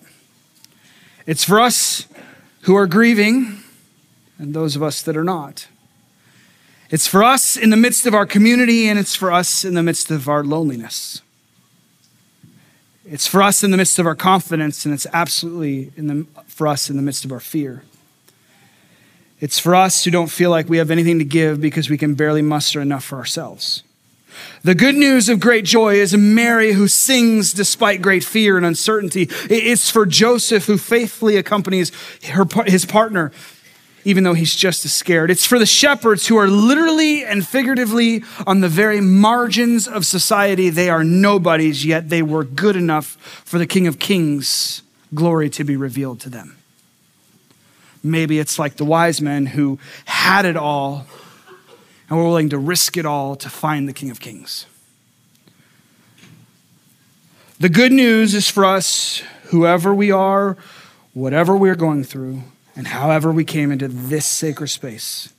It's 1.27 1.43
for 1.43 1.59
us 1.59 2.07
who 2.61 2.77
are 2.77 2.87
grieving 2.87 3.65
and 4.39 4.55
those 4.55 4.77
of 4.77 4.85
us 4.85 5.03
that 5.03 5.17
are 5.17 5.25
not. 5.25 5.67
It's 6.91 7.07
for 7.07 7.25
us 7.25 7.57
in 7.57 7.71
the 7.71 7.77
midst 7.77 8.07
of 8.07 8.15
our 8.15 8.27
community, 8.27 8.89
and 8.89 8.99
it's 8.99 9.17
for 9.17 9.33
us 9.33 9.65
in 9.65 9.75
the 9.75 9.83
midst 9.83 10.11
of 10.11 10.29
our 10.29 10.45
loneliness. 10.45 11.21
It's 13.05 13.27
for 13.27 13.43
us 13.43 13.65
in 13.65 13.71
the 13.71 13.77
midst 13.77 13.99
of 13.99 14.07
our 14.07 14.15
confidence, 14.15 14.85
and 14.85 14.95
it's 14.95 15.07
absolutely 15.13 15.85
the, 15.97 16.27
for 16.47 16.67
us 16.67 16.91
in 16.91 16.97
the 16.97 17.03
midst 17.03 17.25
of 17.25 17.33
our 17.33 17.41
fear. 17.41 17.83
It's 19.41 19.59
for 19.59 19.75
us 19.75 20.05
who 20.05 20.11
don't 20.11 20.31
feel 20.31 20.51
like 20.51 20.69
we 20.69 20.79
have 20.79 20.91
anything 20.91 21.19
to 21.19 21.25
give 21.25 21.61
because 21.61 21.91
we 21.91 21.99
can 21.99 22.15
barely 22.15 22.43
muster 22.43 22.81
enough 22.81 23.05
for 23.05 23.17
ourselves. 23.17 23.83
The 24.63 24.75
good 24.75 24.95
news 24.95 25.29
of 25.29 25.41
great 25.41 25.65
joy 25.65 25.95
is 25.95 26.17
Mary 26.17 26.73
who 26.73 26.89
sings 26.89 27.53
despite 27.53 28.03
great 28.03 28.25
fear 28.25 28.57
and 28.57 28.67
uncertainty. 28.67 29.29
It's 29.49 29.91
for 29.91 30.05
Joseph 30.07 30.67
who 30.67 30.79
faithfully 30.79 31.37
accompanies 31.37 31.93
her, 32.25 32.45
his 32.67 32.85
partner 32.85 33.33
even 34.07 34.23
though 34.23 34.35
he's 34.35 34.55
just 34.55 34.85
as 34.85 34.93
scared. 34.93 35.33
It's 35.33 35.45
for 35.45 35.59
the 35.59 35.67
shepherds 35.67 36.29
who 36.29 36.37
are 36.37 36.47
literally 36.47 37.25
and 37.25 37.45
figuratively 37.45 38.23
on 38.47 38.61
the 38.61 38.69
very 38.69 39.01
margins 39.01 39.89
of 39.89 40.07
society. 40.07 40.71
They 40.71 40.89
are 40.89 41.03
nobodies, 41.03 41.85
yet 41.85 42.09
they 42.09 42.23
were 42.23 42.45
good 42.45 42.77
enough 42.77 43.17
for 43.45 43.59
the 43.59 43.67
King 43.67 43.89
of 43.89 43.99
Kings' 43.99 44.83
glory 45.13 45.51
to 45.51 45.65
be 45.65 45.75
revealed 45.75 46.21
to 46.21 46.31
them. 46.31 46.57
Maybe 48.01 48.39
it's 48.39 48.61
like 48.61 48.77
the 48.77 48.85
wise 48.85 49.21
men 49.21 49.45
who 49.45 49.81
had 50.05 50.45
it 50.45 50.57
all 50.57 51.05
and 52.09 52.17
were 52.17 52.25
willing 52.27 52.51
to 52.51 52.59
risk 52.59 52.97
it 52.97 53.07
all 53.07 53.35
to 53.35 53.51
find 53.51 53.89
the 53.89 53.93
King 53.93 54.13
of 54.13 54.21
Kings. 54.21 54.67
The 57.59 57.69
good 57.69 57.91
news 57.91 58.35
is 58.35 58.49
for 58.49 58.65
us, 58.65 59.25
whoever 59.47 59.93
we 59.93 60.13
are, 60.13 60.57
whatever 61.13 61.57
we're 61.57 61.75
going 61.75 62.05
through, 62.05 62.45
and 62.77 62.89
however 62.89 63.33
we 63.33 63.45
came 63.45 63.73
into 63.73 63.89
this 63.89 64.27
sacred 64.27 64.69
space, 64.69 65.33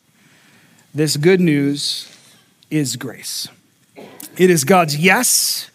this 0.94 1.16
good 1.16 1.40
news 1.40 2.12
is 2.70 2.96
grace. 2.96 3.48
It 4.38 4.50
is 4.50 4.64
God's 4.64 4.98
yes 4.98 5.70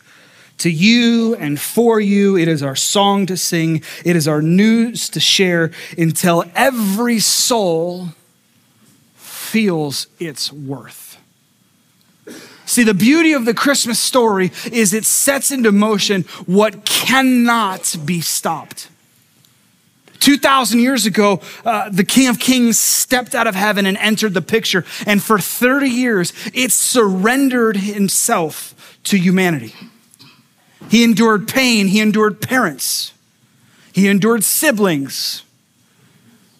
to 0.58 0.70
you 0.70 1.34
and 1.36 1.60
for 1.60 2.00
you. 2.00 2.36
It 2.36 2.48
is 2.48 2.62
our 2.62 2.76
song 2.76 3.26
to 3.26 3.36
sing. 3.36 3.82
It 4.04 4.16
is 4.16 4.28
our 4.28 4.42
news 4.42 5.08
to 5.10 5.20
share 5.20 5.70
until 5.96 6.44
every 6.54 7.18
soul 7.18 8.08
feels 9.14 10.06
its 10.18 10.52
worth. 10.52 11.18
See, 12.64 12.84
the 12.84 12.94
beauty 12.94 13.32
of 13.32 13.44
the 13.44 13.54
Christmas 13.54 13.98
story 13.98 14.50
is 14.70 14.94
it 14.94 15.04
sets 15.04 15.50
into 15.50 15.72
motion 15.72 16.22
what 16.46 16.84
cannot 16.84 17.96
be 18.04 18.20
stopped. 18.20 18.88
2,000 20.22 20.78
years 20.78 21.04
ago, 21.04 21.40
uh, 21.64 21.90
the 21.90 22.04
King 22.04 22.28
of 22.28 22.38
Kings 22.38 22.78
stepped 22.78 23.34
out 23.34 23.48
of 23.48 23.56
heaven 23.56 23.86
and 23.86 23.96
entered 23.98 24.34
the 24.34 24.42
picture. 24.42 24.84
And 25.04 25.20
for 25.20 25.38
30 25.38 25.88
years, 25.88 26.32
it 26.54 26.70
surrendered 26.70 27.76
himself 27.76 28.98
to 29.04 29.18
humanity. 29.18 29.74
He 30.88 31.02
endured 31.02 31.48
pain, 31.48 31.88
he 31.88 32.00
endured 32.00 32.40
parents, 32.40 33.12
he 33.92 34.08
endured 34.08 34.44
siblings. 34.44 35.42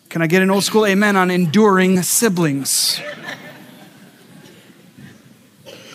Can 0.09 0.23
I 0.23 0.27
get 0.27 0.43
an 0.43 0.51
old 0.51 0.65
school 0.65 0.85
amen 0.85 1.17
on 1.17 1.31
enduring 1.31 2.03
siblings? 2.03 3.01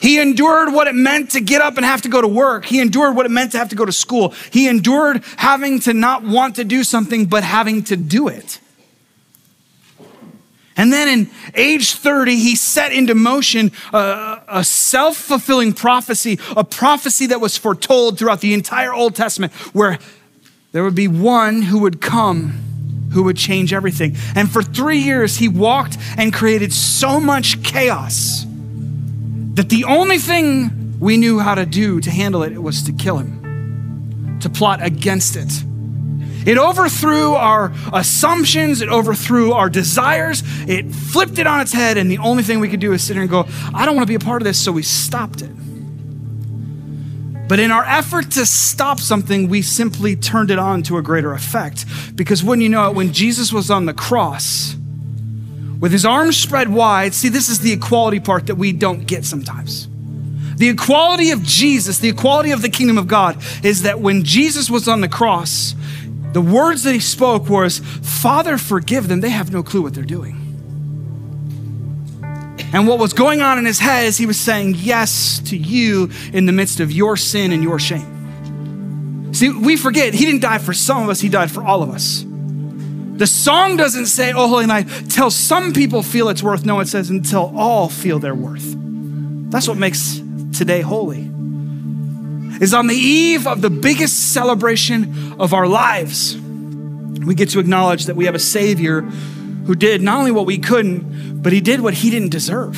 He 0.08 0.22
endured 0.22 0.72
what 0.72 0.88
it 0.88 0.96
meant 0.96 1.32
to 1.32 1.42
get 1.42 1.60
up 1.60 1.76
and 1.76 1.86
have 1.86 2.04
to 2.04 2.08
go 2.08 2.22
to 2.22 2.30
work. 2.30 2.64
He 2.64 2.80
endured 2.80 3.14
what 3.18 3.26
it 3.26 3.30
meant 3.30 3.52
to 3.52 3.58
have 3.58 3.68
to 3.72 3.76
go 3.76 3.84
to 3.84 3.92
school. 3.92 4.30
He 4.54 4.70
endured 4.70 5.22
having 5.36 5.82
to 5.82 5.94
not 5.94 6.24
want 6.24 6.56
to 6.56 6.64
do 6.64 6.86
something, 6.86 7.26
but 7.26 7.44
having 7.44 7.84
to 7.84 7.98
do 7.98 8.30
it. 8.30 8.62
And 10.78 10.94
then 10.94 11.10
in 11.10 11.30
age 11.56 11.96
30, 11.96 12.38
he 12.38 12.56
set 12.56 12.94
into 12.94 13.16
motion 13.16 13.74
a, 13.92 14.44
a 14.48 14.64
self 14.64 15.18
fulfilling 15.18 15.74
prophecy, 15.74 16.40
a 16.56 16.64
prophecy 16.64 17.26
that 17.26 17.42
was 17.42 17.58
foretold 17.58 18.18
throughout 18.18 18.40
the 18.40 18.54
entire 18.54 18.94
Old 18.94 19.14
Testament, 19.14 19.52
where 19.76 20.00
there 20.72 20.86
would 20.86 20.96
be 20.96 21.10
one 21.10 21.64
who 21.64 21.80
would 21.80 22.00
come 22.00 23.10
who 23.12 23.24
would 23.24 23.36
change 23.36 23.74
everything. 23.74 24.16
And 24.36 24.50
for 24.50 24.64
three 24.64 25.00
years, 25.00 25.36
he 25.36 25.50
walked 25.50 25.98
and 26.18 26.34
created 26.34 26.72
so 26.72 27.20
much 27.20 27.62
chaos 27.62 28.47
that 29.58 29.70
the 29.70 29.86
only 29.86 30.20
thing 30.20 31.00
we 31.00 31.18
knew 31.18 31.40
how 31.40 31.56
to 31.56 31.66
do 31.66 32.00
to 32.00 32.12
handle 32.12 32.44
it 32.44 32.62
was 32.62 32.84
to 32.84 32.92
kill 32.92 33.18
him, 33.18 34.40
to 34.40 34.52
plot 34.52 34.84
against 34.84 35.36
it. 35.36 35.52
It 36.48 36.60
overthrew 36.60 37.34
our 37.34 37.74
assumptions, 37.92 38.82
it 38.82 38.90
overthrew 38.90 39.54
our 39.54 39.68
desires, 39.68 40.44
it 40.68 40.94
flipped 40.94 41.40
it 41.40 41.48
on 41.48 41.60
its 41.60 41.74
head, 41.74 41.98
and 41.98 42.10
the 42.10 42.20
only 42.20 42.44
thing 42.44 42.60
we 42.60 42.70
could 42.70 42.80
do 42.80 42.94
is 42.94 43.04
sit 43.04 43.16
here 43.16 43.24
and 43.24 43.32
go, 43.32 43.48
I 43.74 43.86
don't 43.88 43.96
want 43.96 44.08
to 44.08 44.12
be 44.12 44.16
a 44.16 44.20
part 44.20 44.44
of 44.44 44.46
this, 44.46 44.64
so 44.64 44.72
we 44.72 44.84
stopped 44.84 45.42
it. 45.42 45.52
But 47.48 47.60
in 47.60 47.72
our 47.72 47.84
effort 47.84 48.30
to 48.32 48.46
stop 48.46 49.00
something, 49.00 49.50
we 49.50 49.64
simply 49.64 50.16
turned 50.16 50.52
it 50.52 50.60
on 50.60 50.84
to 50.84 50.98
a 50.98 51.02
greater 51.02 51.34
effect. 51.34 51.86
Because 52.16 52.44
wouldn't 52.44 52.62
you 52.62 52.70
know 52.70 52.90
it, 52.90 52.96
when 52.96 53.12
Jesus 53.12 53.52
was 53.52 53.72
on 53.72 53.86
the 53.86 53.94
cross, 53.94 54.77
with 55.80 55.92
his 55.92 56.06
arms 56.06 56.38
spread 56.38 56.70
wide. 56.70 57.14
See, 57.14 57.30
this 57.30 57.50
is 57.50 57.60
the 57.60 57.72
equality 57.72 58.20
part 58.20 58.48
that 58.48 58.56
we 58.56 58.72
don't 58.72 59.06
get 59.06 59.26
sometimes. 59.26 59.88
The 60.58 60.70
equality 60.70 61.32
of 61.32 61.44
Jesus, 61.44 62.00
the 62.00 62.10
equality 62.10 62.52
of 62.52 62.64
the 62.64 62.70
kingdom 62.70 62.98
of 62.98 63.08
God, 63.08 63.38
is 63.64 63.84
that 63.84 64.00
when 64.00 64.24
Jesus 64.24 64.70
was 64.70 64.88
on 64.88 65.02
the 65.02 65.08
cross, 65.08 65.76
the 66.34 66.42
words 66.42 66.84
that 66.84 66.94
he 66.94 67.00
spoke 67.00 67.48
was, 67.48 67.80
Father, 67.80 68.58
forgive 68.58 69.08
them. 69.08 69.22
They 69.22 69.30
have 69.30 69.52
no 69.52 69.62
clue 69.62 69.84
what 69.84 69.94
they're 69.94 70.04
doing. 70.04 70.44
And 72.74 72.88
what 72.88 73.00
was 73.00 73.14
going 73.14 73.42
on 73.42 73.58
in 73.58 73.66
his 73.66 73.80
head 73.80 74.06
is 74.06 74.18
he 74.18 74.26
was 74.26 74.40
saying 74.40 74.76
yes 74.78 75.40
to 75.46 75.58
you 75.58 76.10
in 76.34 76.46
the 76.46 76.52
midst 76.52 76.80
of 76.80 76.92
your 76.92 77.16
sin 77.16 77.52
and 77.52 77.64
your 77.64 77.80
shame. 77.80 79.34
See, 79.34 79.50
we 79.50 79.78
forget 79.78 80.14
he 80.14 80.26
didn't 80.26 80.42
die 80.42 80.58
for 80.58 80.74
some 80.74 81.04
of 81.04 81.10
us, 81.10 81.20
he 81.20 81.30
died 81.30 81.52
for 81.52 81.64
all 81.64 81.84
of 81.84 81.90
us. 81.90 82.26
The 83.18 83.28
song 83.28 83.78
doesn't 83.78 84.06
say, 84.06 84.32
Oh, 84.32 84.48
holy 84.48 84.68
night, 84.68 84.88
till 85.10 85.32
some 85.32 85.74
people 85.74 86.04
feel 86.04 86.30
its 86.30 86.44
worth. 86.44 86.66
No, 86.66 86.80
it 86.80 86.88
says, 86.88 87.10
until 87.10 87.52
all 87.58 87.90
feel 87.90 88.20
their 88.20 88.36
worth. 88.36 88.76
That's 89.50 89.68
what 89.68 89.78
makes 89.78 90.22
today 90.54 90.82
holy. 90.82 91.24
Is 92.62 92.74
on 92.74 92.88
the 92.88 92.96
eve 92.96 93.48
of 93.48 93.62
the 93.62 93.70
biggest 93.70 94.34
celebration 94.34 95.34
of 95.40 95.54
our 95.54 95.68
lives, 95.68 96.38
we 96.38 97.36
get 97.36 97.50
to 97.50 97.60
acknowledge 97.60 98.06
that 98.06 98.16
we 98.16 98.26
have 98.26 98.36
a 98.36 98.40
Savior 98.40 99.02
who 99.02 99.76
did 99.76 100.02
not 100.02 100.20
only 100.20 100.32
what 100.32 100.46
we 100.46 100.58
couldn't, 100.58 101.42
but 101.42 101.54
he 101.54 101.62
did 101.62 101.82
what 101.82 101.94
he 101.94 102.10
didn't 102.10 102.30
deserve. 102.30 102.76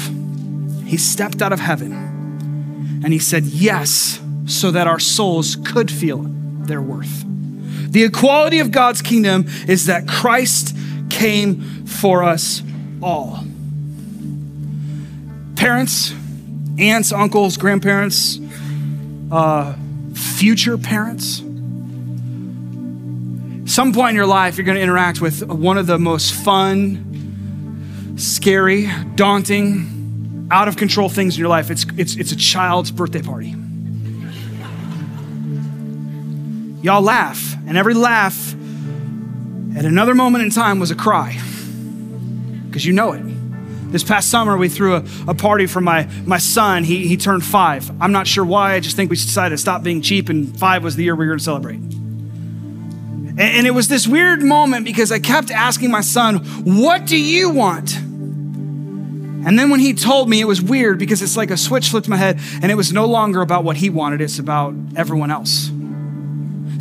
He 0.86 0.97
stepped 0.97 1.41
out 1.41 1.54
of 1.54 1.60
heaven 1.60 1.93
and 3.04 3.13
he 3.13 3.19
said 3.19 3.43
yes 3.43 4.19
so 4.47 4.71
that 4.71 4.88
our 4.88 4.99
souls 4.99 5.56
could 5.56 5.91
feel 5.91 6.23
their 6.23 6.82
worth. 6.82 7.23
The 7.89 8.04
equality 8.04 8.60
of 8.60 8.71
God's 8.71 9.02
kingdom 9.02 9.45
is 9.67 9.88
that 9.88 10.08
Christ 10.08 10.75
came 11.10 11.86
for 11.86 12.23
us 12.23 12.62
all. 13.02 13.43
Parents, 15.56 16.13
aunts, 16.78 17.12
uncles, 17.12 17.58
grandparents, 17.58 18.39
uh, 19.32 19.75
future 20.13 20.78
parents. 20.78 21.39
Some 23.65 23.93
point 23.93 24.12
in 24.12 24.15
your 24.15 24.25
life, 24.25 24.58
you're 24.58 24.65
going 24.65 24.78
to 24.78 24.82
interact 24.82 25.19
with 25.21 25.43
one 25.43 25.78
of 25.78 25.86
the 25.88 25.99
most 25.99 26.34
fun, 26.34 28.15
scary, 28.17 28.89
daunting, 29.15 30.47
out 30.52 30.67
of 30.67 30.78
control 30.78 31.10
things 31.10 31.36
in 31.36 31.39
your 31.39 31.49
life. 31.49 31.69
It's, 31.69 31.86
it's, 31.97 32.15
it's 32.15 32.32
a 32.32 32.36
child's 32.36 32.91
birthday 32.91 33.21
party. 33.21 33.56
Y'all 36.81 37.01
laugh, 37.01 37.55
and 37.67 37.77
every 37.77 37.93
laugh 37.93 38.53
at 39.75 39.85
another 39.85 40.15
moment 40.15 40.43
in 40.43 40.49
time 40.49 40.79
was 40.79 40.91
a 40.91 40.95
cry 40.95 41.37
because 42.67 42.85
you 42.85 42.93
know 42.93 43.13
it. 43.13 43.23
This 43.91 44.03
past 44.03 44.29
summer, 44.29 44.55
we 44.55 44.69
threw 44.69 44.97
a, 44.97 45.03
a 45.27 45.33
party 45.33 45.65
for 45.65 45.81
my, 45.81 46.07
my 46.25 46.37
son. 46.37 46.83
He, 46.83 47.07
he 47.07 47.17
turned 47.17 47.43
five. 47.43 47.89
I'm 47.99 48.11
not 48.11 48.27
sure 48.27 48.45
why. 48.45 48.75
I 48.75 48.79
just 48.79 48.95
think 48.95 49.09
we 49.09 49.15
decided 49.15 49.55
to 49.55 49.57
stop 49.57 49.81
being 49.81 50.01
cheap, 50.01 50.29
and 50.29 50.57
five 50.59 50.83
was 50.83 50.95
the 50.95 51.03
year 51.03 51.15
we 51.15 51.25
were 51.25 51.31
going 51.31 51.39
to 51.39 51.43
celebrate. 51.43 51.79
And, 51.79 53.39
and 53.39 53.67
it 53.67 53.71
was 53.71 53.87
this 53.87 54.07
weird 54.07 54.43
moment 54.43 54.85
because 54.85 55.11
I 55.11 55.19
kept 55.19 55.49
asking 55.49 55.89
my 55.89 56.01
son, 56.01 56.37
What 56.65 57.07
do 57.07 57.17
you 57.17 57.49
want? 57.49 57.97
And 57.97 59.57
then 59.57 59.71
when 59.71 59.79
he 59.79 59.93
told 59.93 60.29
me, 60.29 60.39
it 60.39 60.45
was 60.45 60.61
weird 60.61 60.99
because 60.99 61.21
it's 61.21 61.35
like 61.35 61.49
a 61.49 61.57
switch 61.57 61.89
flipped 61.89 62.07
my 62.07 62.17
head, 62.17 62.39
and 62.61 62.71
it 62.71 62.75
was 62.75 62.93
no 62.93 63.05
longer 63.05 63.41
about 63.41 63.63
what 63.63 63.77
he 63.77 63.89
wanted, 63.89 64.21
it's 64.21 64.37
about 64.37 64.75
everyone 64.95 65.31
else. 65.31 65.71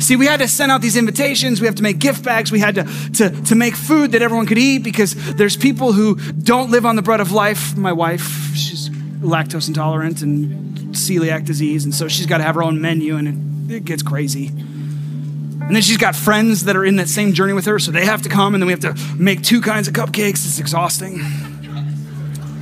See, 0.09 0.15
we 0.15 0.25
had 0.25 0.39
to 0.39 0.47
send 0.47 0.71
out 0.71 0.81
these 0.81 0.97
invitations. 0.97 1.61
We 1.61 1.67
have 1.67 1.75
to 1.75 1.83
make 1.83 1.99
gift 1.99 2.23
bags. 2.25 2.51
We 2.51 2.57
had 2.57 2.73
to, 2.73 2.83
to, 3.17 3.29
to 3.43 3.53
make 3.53 3.75
food 3.75 4.13
that 4.13 4.23
everyone 4.23 4.47
could 4.47 4.57
eat 4.57 4.79
because 4.79 5.13
there's 5.35 5.55
people 5.55 5.93
who 5.93 6.15
don't 6.15 6.71
live 6.71 6.83
on 6.83 6.95
the 6.95 7.03
bread 7.03 7.21
of 7.21 7.31
life. 7.31 7.77
My 7.77 7.91
wife, 7.91 8.55
she's 8.55 8.89
lactose 9.19 9.67
intolerant 9.67 10.23
and 10.23 10.95
celiac 10.95 11.45
disease, 11.45 11.85
and 11.85 11.93
so 11.93 12.07
she's 12.07 12.25
got 12.25 12.39
to 12.39 12.43
have 12.43 12.55
her 12.55 12.63
own 12.63 12.81
menu, 12.81 13.17
and 13.17 13.69
it, 13.69 13.75
it 13.75 13.85
gets 13.85 14.01
crazy. 14.01 14.47
And 14.47 15.75
then 15.75 15.83
she's 15.83 15.97
got 15.97 16.15
friends 16.15 16.63
that 16.63 16.75
are 16.75 16.85
in 16.85 16.95
that 16.95 17.07
same 17.07 17.33
journey 17.33 17.53
with 17.53 17.65
her, 17.67 17.77
so 17.77 17.91
they 17.91 18.05
have 18.05 18.23
to 18.23 18.29
come, 18.29 18.55
and 18.55 18.63
then 18.63 18.65
we 18.65 18.73
have 18.73 18.79
to 18.79 18.95
make 19.15 19.43
two 19.43 19.61
kinds 19.61 19.87
of 19.87 19.93
cupcakes. 19.93 20.43
It's 20.43 20.59
exhausting, 20.59 21.21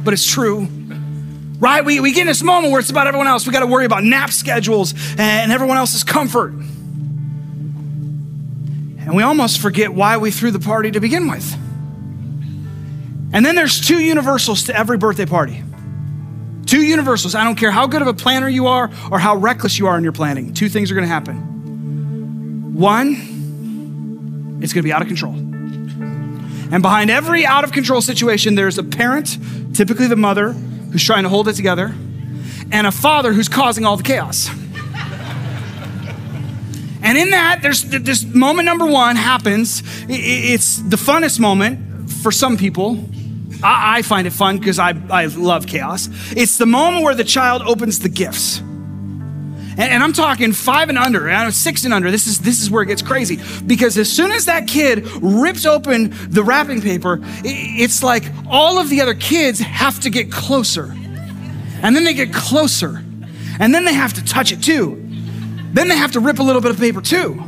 but 0.03 0.13
it's 0.13 0.29
true 0.29 0.67
right? 1.59 1.83
We, 1.83 1.99
we 1.99 2.11
get 2.11 2.21
in 2.21 2.27
this 2.27 2.43
moment 2.43 2.71
where 2.71 2.79
it's 2.79 2.91
about 2.91 3.07
everyone 3.07 3.25
else. 3.25 3.47
We 3.47 3.51
got 3.51 3.61
to 3.61 3.65
worry 3.65 3.85
about 3.85 4.03
nap 4.03 4.29
schedules 4.29 4.93
and 5.17 5.51
everyone 5.51 5.77
else's 5.77 6.03
comfort. 6.03 6.53
And 9.07 9.15
we 9.15 9.23
almost 9.23 9.61
forget 9.61 9.93
why 9.93 10.17
we 10.17 10.31
threw 10.31 10.51
the 10.51 10.59
party 10.59 10.91
to 10.91 10.99
begin 10.99 11.29
with. 11.31 11.53
And 13.31 13.45
then 13.45 13.55
there's 13.55 13.79
two 13.79 13.99
universals 13.99 14.63
to 14.63 14.75
every 14.75 14.97
birthday 14.97 15.25
party. 15.25 15.63
Two 16.65 16.81
universals. 16.81 17.33
I 17.33 17.45
don't 17.45 17.55
care 17.55 17.71
how 17.71 17.87
good 17.87 18.01
of 18.01 18.09
a 18.09 18.13
planner 18.13 18.49
you 18.49 18.67
are 18.67 18.91
or 19.09 19.17
how 19.17 19.37
reckless 19.37 19.79
you 19.79 19.87
are 19.87 19.97
in 19.97 20.03
your 20.03 20.11
planning. 20.11 20.53
Two 20.53 20.67
things 20.67 20.91
are 20.91 20.93
going 20.93 21.07
to 21.07 21.13
happen. 21.13 22.75
One, 22.75 24.59
it's 24.61 24.73
going 24.73 24.81
to 24.81 24.87
be 24.87 24.91
out 24.91 25.01
of 25.01 25.07
control. 25.07 25.35
And 25.35 26.81
behind 26.81 27.09
every 27.09 27.45
out 27.45 27.63
of 27.63 27.71
control 27.71 28.01
situation, 28.01 28.55
there's 28.55 28.77
a 28.77 28.83
parent, 28.83 29.37
typically 29.73 30.07
the 30.07 30.17
mother, 30.17 30.51
who's 30.51 31.05
trying 31.05 31.23
to 31.23 31.29
hold 31.29 31.47
it 31.47 31.53
together, 31.53 31.95
and 32.73 32.85
a 32.85 32.91
father 32.91 33.31
who's 33.31 33.47
causing 33.47 33.85
all 33.85 33.95
the 33.95 34.03
chaos. 34.03 34.49
And 37.07 37.17
in 37.17 37.29
that, 37.29 37.61
there's 37.61 37.83
this 37.83 38.25
moment 38.25 38.65
number 38.65 38.85
one 38.85 39.15
happens. 39.15 39.81
It's 40.09 40.75
the 40.79 40.97
funnest 40.97 41.39
moment 41.39 42.11
for 42.11 42.33
some 42.33 42.57
people. 42.57 43.01
I, 43.63 44.01
find 44.01 44.27
it 44.27 44.31
fun 44.33 44.57
because 44.57 44.77
I, 44.77 44.93
I 45.09 45.27
love 45.27 45.67
chaos. 45.67 46.09
It's 46.35 46.57
the 46.57 46.65
moment 46.65 47.05
where 47.05 47.15
the 47.15 47.23
child 47.23 47.61
opens 47.61 47.99
the 47.99 48.09
gifts. 48.09 48.59
And, 48.59 50.03
I'm 50.03 50.11
talking 50.11 50.51
five 50.51 50.89
and 50.89 50.97
under, 50.97 51.49
six 51.51 51.85
and 51.85 51.93
under. 51.93 52.11
This 52.11 52.27
is 52.27 52.39
this 52.39 52.61
is 52.61 52.69
where 52.69 52.83
it 52.83 52.87
gets 52.87 53.01
crazy 53.01 53.39
because 53.65 53.97
as 53.97 54.11
soon 54.11 54.31
as 54.31 54.45
that 54.45 54.67
kid 54.67 55.07
rips 55.21 55.65
open 55.65 56.13
the 56.29 56.43
wrapping 56.43 56.81
paper, 56.81 57.21
it's 57.45 58.03
like 58.03 58.25
all 58.49 58.79
of 58.79 58.89
the 58.89 58.99
other 58.99 59.13
kids 59.13 59.59
have 59.59 59.97
to 60.01 60.09
get 60.09 60.29
closer, 60.29 60.93
and 61.81 61.95
then 61.95 62.03
they 62.03 62.13
get 62.13 62.33
closer, 62.33 63.01
and 63.59 63.73
then 63.73 63.85
they 63.85 63.93
have 63.93 64.13
to 64.15 64.25
touch 64.25 64.51
it 64.51 64.61
too. 64.61 65.06
Then 65.77 65.89
they 65.89 65.95
have 65.95 66.13
to 66.13 66.19
rip 66.19 66.39
a 66.39 66.43
little 66.43 66.59
bit 66.59 66.71
of 66.71 66.79
paper 66.79 67.01
too. 67.01 67.39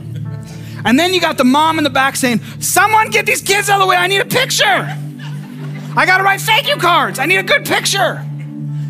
And 0.85 0.99
then 0.99 1.15
you 1.15 1.19
got 1.19 1.37
the 1.37 1.43
mom 1.43 1.79
in 1.79 1.83
the 1.83 1.89
back 1.89 2.15
saying, 2.15 2.41
Someone 2.59 3.09
get 3.09 3.25
these 3.25 3.41
kids 3.41 3.71
out 3.71 3.77
of 3.77 3.79
the 3.81 3.87
way. 3.87 3.95
I 3.95 4.05
need 4.05 4.21
a 4.21 4.25
picture. 4.25 4.65
I 4.65 6.05
got 6.05 6.19
to 6.19 6.23
write 6.23 6.39
thank 6.39 6.67
you 6.67 6.75
cards. 6.75 7.17
I 7.17 7.25
need 7.25 7.37
a 7.37 7.43
good 7.43 7.65
picture. 7.65 8.23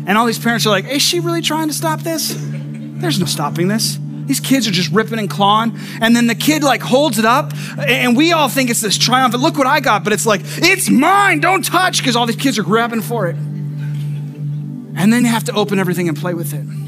And 0.06 0.18
all 0.18 0.26
these 0.26 0.38
parents 0.38 0.66
are 0.66 0.68
like, 0.68 0.84
Is 0.84 1.00
she 1.00 1.20
really 1.20 1.40
trying 1.40 1.68
to 1.68 1.72
stop 1.72 2.00
this? 2.00 2.36
There's 2.36 3.18
no 3.18 3.24
stopping 3.24 3.68
this. 3.68 3.98
These 4.26 4.40
kids 4.40 4.68
are 4.68 4.72
just 4.72 4.92
ripping 4.92 5.18
and 5.18 5.30
clawing. 5.30 5.74
And 6.02 6.14
then 6.14 6.26
the 6.26 6.34
kid 6.34 6.62
like 6.62 6.82
holds 6.82 7.18
it 7.18 7.24
up, 7.24 7.54
and 7.78 8.14
we 8.14 8.32
all 8.32 8.50
think 8.50 8.68
it's 8.68 8.82
this 8.82 8.98
triumphant, 8.98 9.42
look 9.42 9.56
what 9.56 9.66
I 9.66 9.80
got, 9.80 10.04
but 10.04 10.12
it's 10.12 10.26
like, 10.26 10.42
it's 10.44 10.90
mine, 10.90 11.40
don't 11.40 11.64
touch, 11.64 11.96
because 12.00 12.14
all 12.14 12.26
these 12.26 12.36
kids 12.36 12.58
are 12.58 12.62
grabbing 12.62 13.00
for 13.00 13.26
it. 13.26 13.36
And 13.36 15.10
then 15.10 15.24
you 15.24 15.30
have 15.30 15.44
to 15.44 15.54
open 15.54 15.78
everything 15.78 16.08
and 16.10 16.16
play 16.18 16.34
with 16.34 16.52
it. 16.52 16.79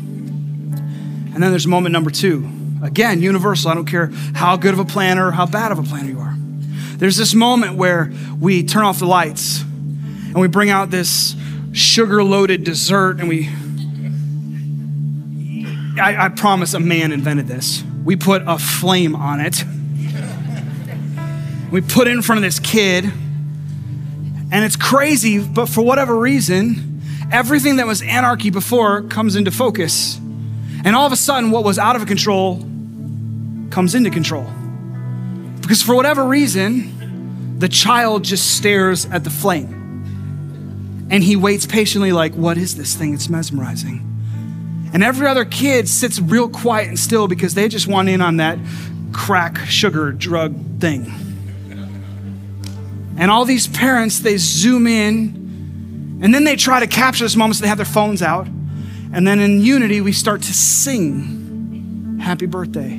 And 1.34 1.42
then 1.42 1.50
there's 1.50 1.66
moment 1.66 1.92
number 1.92 2.10
two. 2.10 2.48
Again, 2.82 3.22
universal. 3.22 3.70
I 3.70 3.74
don't 3.74 3.86
care 3.86 4.08
how 4.34 4.56
good 4.56 4.74
of 4.74 4.80
a 4.80 4.84
planner 4.84 5.28
or 5.28 5.30
how 5.32 5.46
bad 5.46 5.72
of 5.72 5.78
a 5.78 5.82
planner 5.82 6.10
you 6.10 6.18
are. 6.18 6.34
There's 6.96 7.16
this 7.16 7.34
moment 7.34 7.76
where 7.76 8.12
we 8.40 8.64
turn 8.64 8.84
off 8.84 8.98
the 8.98 9.06
lights 9.06 9.62
and 9.62 10.40
we 10.40 10.48
bring 10.48 10.70
out 10.70 10.90
this 10.90 11.34
sugar 11.72 12.22
loaded 12.22 12.64
dessert 12.64 13.20
and 13.20 13.28
we. 13.28 13.48
I, 16.00 16.26
I 16.26 16.28
promise 16.28 16.74
a 16.74 16.80
man 16.80 17.12
invented 17.12 17.46
this. 17.46 17.82
We 18.04 18.16
put 18.16 18.42
a 18.46 18.58
flame 18.58 19.14
on 19.14 19.40
it. 19.40 19.64
We 21.70 21.80
put 21.80 22.08
it 22.08 22.12
in 22.12 22.22
front 22.22 22.38
of 22.38 22.42
this 22.42 22.58
kid. 22.58 23.04
And 23.04 24.64
it's 24.64 24.76
crazy, 24.76 25.38
but 25.38 25.68
for 25.68 25.82
whatever 25.82 26.16
reason, 26.16 27.00
everything 27.32 27.76
that 27.76 27.86
was 27.86 28.02
anarchy 28.02 28.50
before 28.50 29.02
comes 29.02 29.34
into 29.34 29.50
focus. 29.50 30.20
And 30.84 30.96
all 30.96 31.06
of 31.06 31.12
a 31.12 31.16
sudden, 31.16 31.50
what 31.50 31.64
was 31.64 31.78
out 31.78 31.96
of 31.96 32.06
control 32.06 32.56
comes 33.70 33.94
into 33.94 34.10
control. 34.10 34.50
Because 35.60 35.82
for 35.82 35.94
whatever 35.94 36.24
reason, 36.24 37.58
the 37.58 37.68
child 37.68 38.24
just 38.24 38.56
stares 38.56 39.06
at 39.06 39.24
the 39.24 39.30
flame. 39.30 41.08
And 41.10 41.22
he 41.22 41.36
waits 41.36 41.66
patiently, 41.66 42.12
like, 42.12 42.34
what 42.34 42.56
is 42.56 42.76
this 42.76 42.94
thing? 42.94 43.14
It's 43.14 43.28
mesmerizing. 43.28 44.08
And 44.92 45.02
every 45.02 45.26
other 45.26 45.44
kid 45.44 45.88
sits 45.88 46.20
real 46.20 46.48
quiet 46.48 46.88
and 46.88 46.98
still 46.98 47.28
because 47.28 47.54
they 47.54 47.68
just 47.68 47.86
want 47.86 48.08
in 48.08 48.20
on 48.20 48.38
that 48.38 48.58
crack 49.12 49.58
sugar 49.66 50.12
drug 50.12 50.80
thing. 50.80 51.10
And 53.16 53.30
all 53.30 53.44
these 53.44 53.68
parents, 53.68 54.20
they 54.20 54.36
zoom 54.36 54.86
in 54.86 56.18
and 56.22 56.34
then 56.34 56.44
they 56.44 56.56
try 56.56 56.80
to 56.80 56.86
capture 56.86 57.24
this 57.24 57.36
moment 57.36 57.56
so 57.56 57.62
they 57.62 57.68
have 57.68 57.78
their 57.78 57.84
phones 57.84 58.22
out. 58.22 58.46
And 59.12 59.26
then 59.26 59.40
in 59.40 59.60
unity, 59.60 60.00
we 60.00 60.12
start 60.12 60.42
to 60.42 60.54
sing 60.54 62.18
happy 62.20 62.46
birthday. 62.46 62.92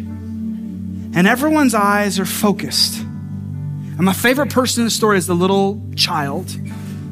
And 1.16 1.28
everyone's 1.28 1.74
eyes 1.74 2.20
are 2.20 2.26
focused. 2.26 3.00
And 3.02 4.02
my 4.02 4.14
favorite 4.14 4.52
person 4.52 4.82
in 4.82 4.86
the 4.86 4.92
story 4.92 5.18
is 5.18 5.28
the 5.28 5.36
little 5.36 5.82
child 5.96 6.56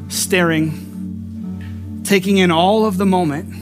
staring, 0.08 2.02
taking 2.04 2.38
in 2.38 2.50
all 2.50 2.84
of 2.86 2.96
the 2.96 3.06
moment 3.06 3.54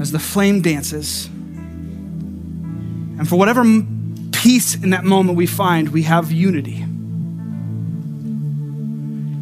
as 0.00 0.12
the 0.12 0.18
flame 0.18 0.62
dances. 0.62 1.26
And 3.18 3.28
for 3.28 3.36
whatever 3.36 3.64
peace 4.32 4.74
in 4.74 4.90
that 4.90 5.04
moment 5.04 5.36
we 5.36 5.46
find, 5.46 5.88
we 5.88 6.04
have 6.04 6.30
unity. 6.30 6.84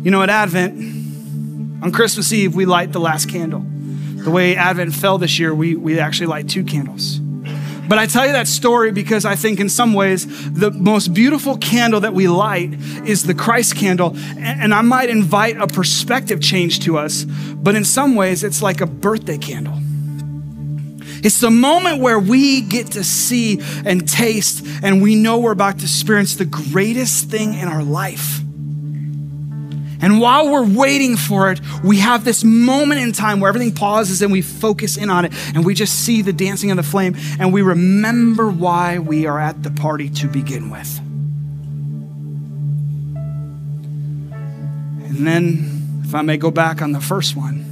You 0.03 0.11
know, 0.11 0.23
at 0.23 0.31
Advent, 0.31 1.83
on 1.83 1.93
Christmas 1.93 2.33
Eve, 2.33 2.55
we 2.55 2.65
light 2.65 2.93
the 2.93 3.01
last 3.01 3.29
candle. 3.29 3.67
The 4.27 4.33
way 4.33 4.57
Advent 4.57 4.93
fell 4.93 5.19
this 5.19 5.39
year, 5.39 5.55
we, 5.55 5.77
we 5.77 6.01
actually 6.01 6.27
light 6.27 6.49
two 6.49 6.65
candles. 6.65 7.21
But 7.89 7.99
I 7.99 8.07
tell 8.07 8.27
you 8.27 8.33
that 8.33 8.49
story 8.49 8.91
because 8.91 9.25
I 9.25 9.37
think 9.37 9.61
in 9.61 9.69
some 9.69 9.95
ways 9.95 10.51
the 10.53 10.73
most 10.73 11.15
beautiful 11.15 11.57
candle 11.59 12.01
that 12.01 12.13
we 12.13 12.27
light 12.27 12.73
is 13.07 13.23
the 13.23 13.35
Christ 13.35 13.77
candle. 13.77 14.17
And 14.37 14.75
I 14.75 14.81
might 14.81 15.11
invite 15.11 15.59
a 15.59 15.69
perspective 15.69 16.41
change 16.41 16.81
to 16.81 16.99
us, 16.99 17.23
but 17.23 17.77
in 17.77 17.85
some 17.85 18.17
ways 18.17 18.43
it's 18.43 18.63
like 18.63 18.81
a 18.81 18.87
birthday 18.87 19.39
candle. 19.39 19.75
It's 21.25 21.39
the 21.39 21.53
moment 21.53 22.01
where 22.01 22.19
we 22.19 22.63
get 22.63 22.91
to 22.93 23.05
see 23.05 23.61
and 23.85 24.09
taste, 24.09 24.67
and 24.83 25.01
we 25.01 25.15
know 25.15 25.39
we're 25.39 25.53
about 25.53 25.79
to 25.79 25.85
experience 25.85 26.35
the 26.35 26.47
greatest 26.47 27.31
thing 27.31 27.55
in 27.55 27.69
our 27.69 27.85
life. 27.85 28.41
And 30.01 30.21
while 30.21 30.51
we're 30.51 30.67
waiting 30.67 31.17
for 31.17 31.51
it, 31.51 31.61
we 31.83 31.99
have 31.99 32.25
this 32.25 32.45
moment 32.45 33.01
in 33.01 33.13
time 33.13 33.41
where 33.41 33.49
everything 33.49 33.75
pauses 33.75 34.23
and 34.23 34.31
we 34.31 34.43
focus 34.43 34.97
in 34.97 35.11
on 35.11 35.25
it 35.25 35.33
and 35.55 35.65
we 35.65 35.75
just 35.75 36.05
see 36.05 36.23
the 36.23 36.33
dancing 36.33 36.71
of 36.71 36.77
the 36.77 36.83
flame 36.83 37.17
and 37.39 37.53
we 37.53 37.63
remember 37.63 38.51
why 38.51 38.99
we 38.99 39.27
are 39.27 39.39
at 39.39 39.63
the 39.63 39.71
party 39.71 40.09
to 40.11 40.29
begin 40.29 40.71
with. 40.71 40.99
And 45.17 45.27
then, 45.27 46.03
if 46.05 46.15
I 46.15 46.21
may 46.23 46.37
go 46.37 46.51
back 46.51 46.83
on 46.83 46.93
the 46.93 47.01
first 47.01 47.37
one, 47.37 47.65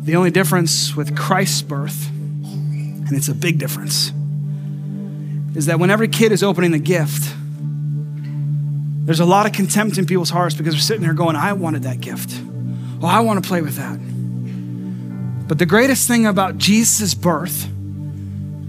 the 0.00 0.16
only 0.16 0.30
difference 0.30 0.96
with 0.96 1.14
Christ's 1.16 1.60
birth, 1.62 2.08
and 2.10 3.12
it's 3.12 3.28
a 3.28 3.34
big 3.34 3.58
difference, 3.58 4.10
is 5.54 5.66
that 5.66 5.78
when 5.78 5.90
every 5.90 6.08
kid 6.08 6.32
is 6.32 6.42
opening 6.42 6.70
the 6.70 6.78
gift, 6.78 7.34
there's 9.04 9.20
a 9.20 9.24
lot 9.24 9.46
of 9.46 9.52
contempt 9.52 9.98
in 9.98 10.06
people's 10.06 10.30
hearts 10.30 10.54
because 10.54 10.74
they're 10.74 10.80
sitting 10.80 11.02
there 11.02 11.12
going, 11.12 11.34
I 11.34 11.52
wanted 11.54 11.82
that 11.82 12.00
gift. 12.00 12.40
Oh, 13.02 13.06
I 13.06 13.20
want 13.20 13.42
to 13.42 13.48
play 13.48 13.60
with 13.60 13.74
that. 13.76 13.98
But 15.48 15.58
the 15.58 15.66
greatest 15.66 16.06
thing 16.06 16.24
about 16.26 16.56
Jesus' 16.56 17.14
birth 17.14 17.68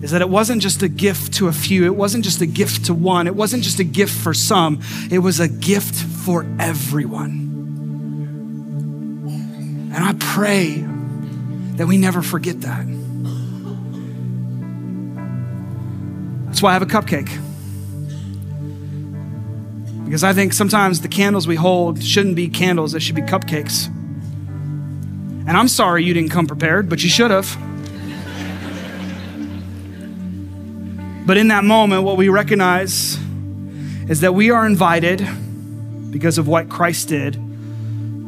is 0.01 0.11
that 0.11 0.21
it 0.21 0.29
wasn't 0.29 0.61
just 0.61 0.81
a 0.81 0.87
gift 0.89 1.35
to 1.35 1.47
a 1.47 1.53
few, 1.53 1.85
it 1.85 1.95
wasn't 1.95 2.23
just 2.23 2.41
a 2.41 2.45
gift 2.47 2.85
to 2.85 2.93
one, 2.93 3.27
it 3.27 3.35
wasn't 3.35 3.63
just 3.63 3.79
a 3.79 3.83
gift 3.83 4.13
for 4.13 4.33
some, 4.33 4.81
it 5.11 5.19
was 5.19 5.39
a 5.39 5.47
gift 5.47 5.95
for 5.95 6.45
everyone. 6.59 7.39
And 9.95 10.03
I 10.03 10.13
pray 10.19 10.83
that 11.77 11.85
we 11.87 11.97
never 11.97 12.23
forget 12.23 12.61
that. 12.61 12.85
That's 16.47 16.61
why 16.61 16.71
I 16.71 16.73
have 16.73 16.81
a 16.81 16.85
cupcake. 16.85 17.52
Because 20.13 20.23
I 20.23 20.31
think 20.31 20.53
sometimes 20.53 21.01
the 21.01 21.07
candles 21.07 21.47
we 21.47 21.55
hold 21.55 22.03
shouldn't 22.03 22.35
be 22.35 22.47
candles, 22.47 22.91
they 22.91 22.99
should 22.99 23.15
be 23.15 23.23
cupcakes. 23.23 23.87
And 23.87 25.49
I'm 25.49 25.67
sorry 25.67 26.03
you 26.03 26.13
didn't 26.13 26.29
come 26.29 26.45
prepared, 26.45 26.87
but 26.87 27.01
you 27.01 27.09
should 27.09 27.31
have. 27.31 27.57
But 31.25 31.37
in 31.37 31.47
that 31.47 31.63
moment, 31.63 32.03
what 32.03 32.17
we 32.17 32.29
recognize 32.29 33.17
is 34.07 34.19
that 34.19 34.35
we 34.35 34.51
are 34.51 34.67
invited 34.67 35.27
because 36.11 36.37
of 36.37 36.47
what 36.47 36.69
Christ 36.69 37.07
did 37.07 37.33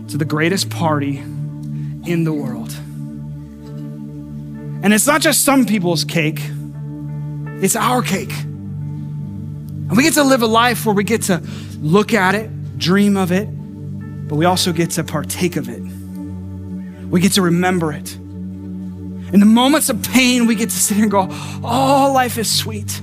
to 0.09 0.17
the 0.17 0.25
greatest 0.25 0.71
party 0.71 1.19
in 1.19 2.23
the 2.23 2.33
world. 2.33 2.73
And 4.83 4.91
it's 4.91 5.05
not 5.05 5.21
just 5.21 5.45
some 5.45 5.67
people's 5.67 6.03
cake, 6.03 6.39
it's 7.61 7.75
our 7.75 8.01
cake. 8.01 8.33
And 9.87 9.95
we 9.95 10.03
get 10.03 10.13
to 10.15 10.23
live 10.23 10.41
a 10.41 10.47
life 10.47 10.85
where 10.85 10.95
we 10.95 11.03
get 11.03 11.23
to 11.23 11.41
look 11.79 12.13
at 12.13 12.33
it, 12.33 12.77
dream 12.79 13.17
of 13.17 13.31
it, 13.31 13.45
but 14.27 14.35
we 14.35 14.45
also 14.45 14.73
get 14.73 14.91
to 14.91 15.03
partake 15.03 15.55
of 15.55 15.69
it. 15.69 15.81
We 17.09 17.21
get 17.21 17.33
to 17.33 17.43
remember 17.43 17.93
it. 17.93 18.15
In 18.15 19.39
the 19.39 19.45
moments 19.45 19.89
of 19.89 20.01
pain, 20.01 20.47
we 20.47 20.55
get 20.55 20.71
to 20.71 20.75
sit 20.75 20.95
here 20.95 21.03
and 21.03 21.11
go, 21.11 21.27
Oh, 21.63 22.11
life 22.13 22.37
is 22.37 22.51
sweet 22.51 22.99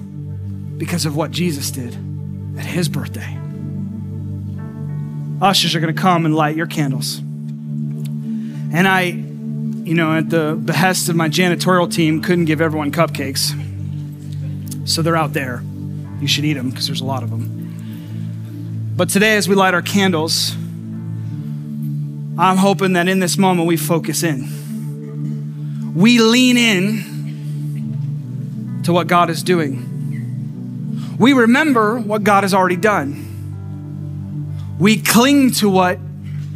because 0.77 1.07
of 1.07 1.15
what 1.15 1.31
Jesus 1.31 1.71
did 1.71 1.97
at 2.59 2.67
his 2.67 2.89
birthday. 2.89 3.39
Ushers 5.41 5.75
are 5.75 5.81
going 5.81 5.95
to 5.95 6.01
come 6.01 6.27
and 6.27 6.35
light 6.35 6.57
your 6.57 6.67
candles. 6.67 7.19
And 7.19 8.89
I, 8.89 9.03
you 9.03 9.95
know, 9.95 10.17
at 10.17 10.31
the 10.31 10.59
behest 10.61 11.09
of 11.09 11.17
my 11.17 11.29
janitorial 11.29 11.93
team, 11.93 12.23
couldn't 12.23 12.47
give 12.47 12.61
everyone 12.61 12.91
cupcakes. 12.91 13.59
So 14.89 15.03
they're 15.03 15.17
out 15.17 15.33
there. 15.33 15.63
You 16.23 16.29
should 16.29 16.45
eat 16.45 16.55
them 16.55 16.71
because 16.71 16.87
there's 16.87 17.01
a 17.01 17.05
lot 17.05 17.25
of 17.25 17.31
them. 17.31 18.95
But 18.97 19.09
today, 19.09 19.37
as 19.37 19.49
we 19.49 19.57
light 19.57 19.75
our 19.75 19.83
candles, 19.83 20.53
I'm 22.39 22.57
hoping 22.57 22.93
that 22.93 23.09
in 23.09 23.19
this 23.19 23.37
moment 23.37 23.67
we 23.67 23.77
focus 23.77 24.23
in. 24.23 25.93
We 25.97 26.21
lean 26.21 26.57
in 26.57 27.03
to 28.85 28.93
what 28.93 29.09
God 29.09 29.31
is 29.31 29.43
doing. 29.43 31.17
We 31.19 31.33
remember 31.33 31.99
what 31.99 32.23
God 32.23 32.45
has 32.45 32.55
already 32.55 32.77
done. 32.77 34.77
We 34.79 35.03
cling 35.03 35.51
to 35.55 35.69
what 35.69 35.99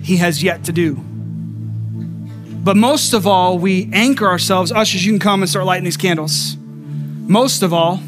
He 0.01 0.19
has 0.19 0.45
yet 0.45 0.63
to 0.67 0.73
do. 0.73 0.95
But 0.95 2.77
most 2.77 3.15
of 3.15 3.27
all, 3.27 3.59
we 3.59 3.91
anchor 3.93 4.29
ourselves. 4.29 4.71
Ushers, 4.71 5.05
you 5.05 5.11
can 5.11 5.19
come 5.19 5.43
and 5.43 5.51
start 5.51 5.67
lighting 5.67 5.85
these 5.85 5.97
candles. 5.97 6.57
Most 6.57 7.63
of 7.63 7.73
all, 7.73 8.01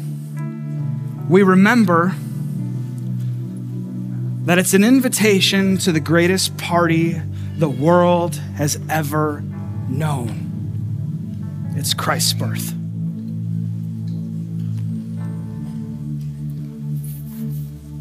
we 1.29 1.43
remember 1.43 2.15
that 4.45 4.57
it's 4.57 4.73
an 4.73 4.83
invitation 4.83 5.77
to 5.77 5.91
the 5.91 5.99
greatest 5.99 6.57
party 6.57 7.21
the 7.57 7.69
world 7.69 8.35
has 8.55 8.79
ever 8.89 9.43
known. 9.87 10.47
It's 11.75 11.93
Christ's 11.93 12.33
birth. 12.33 12.73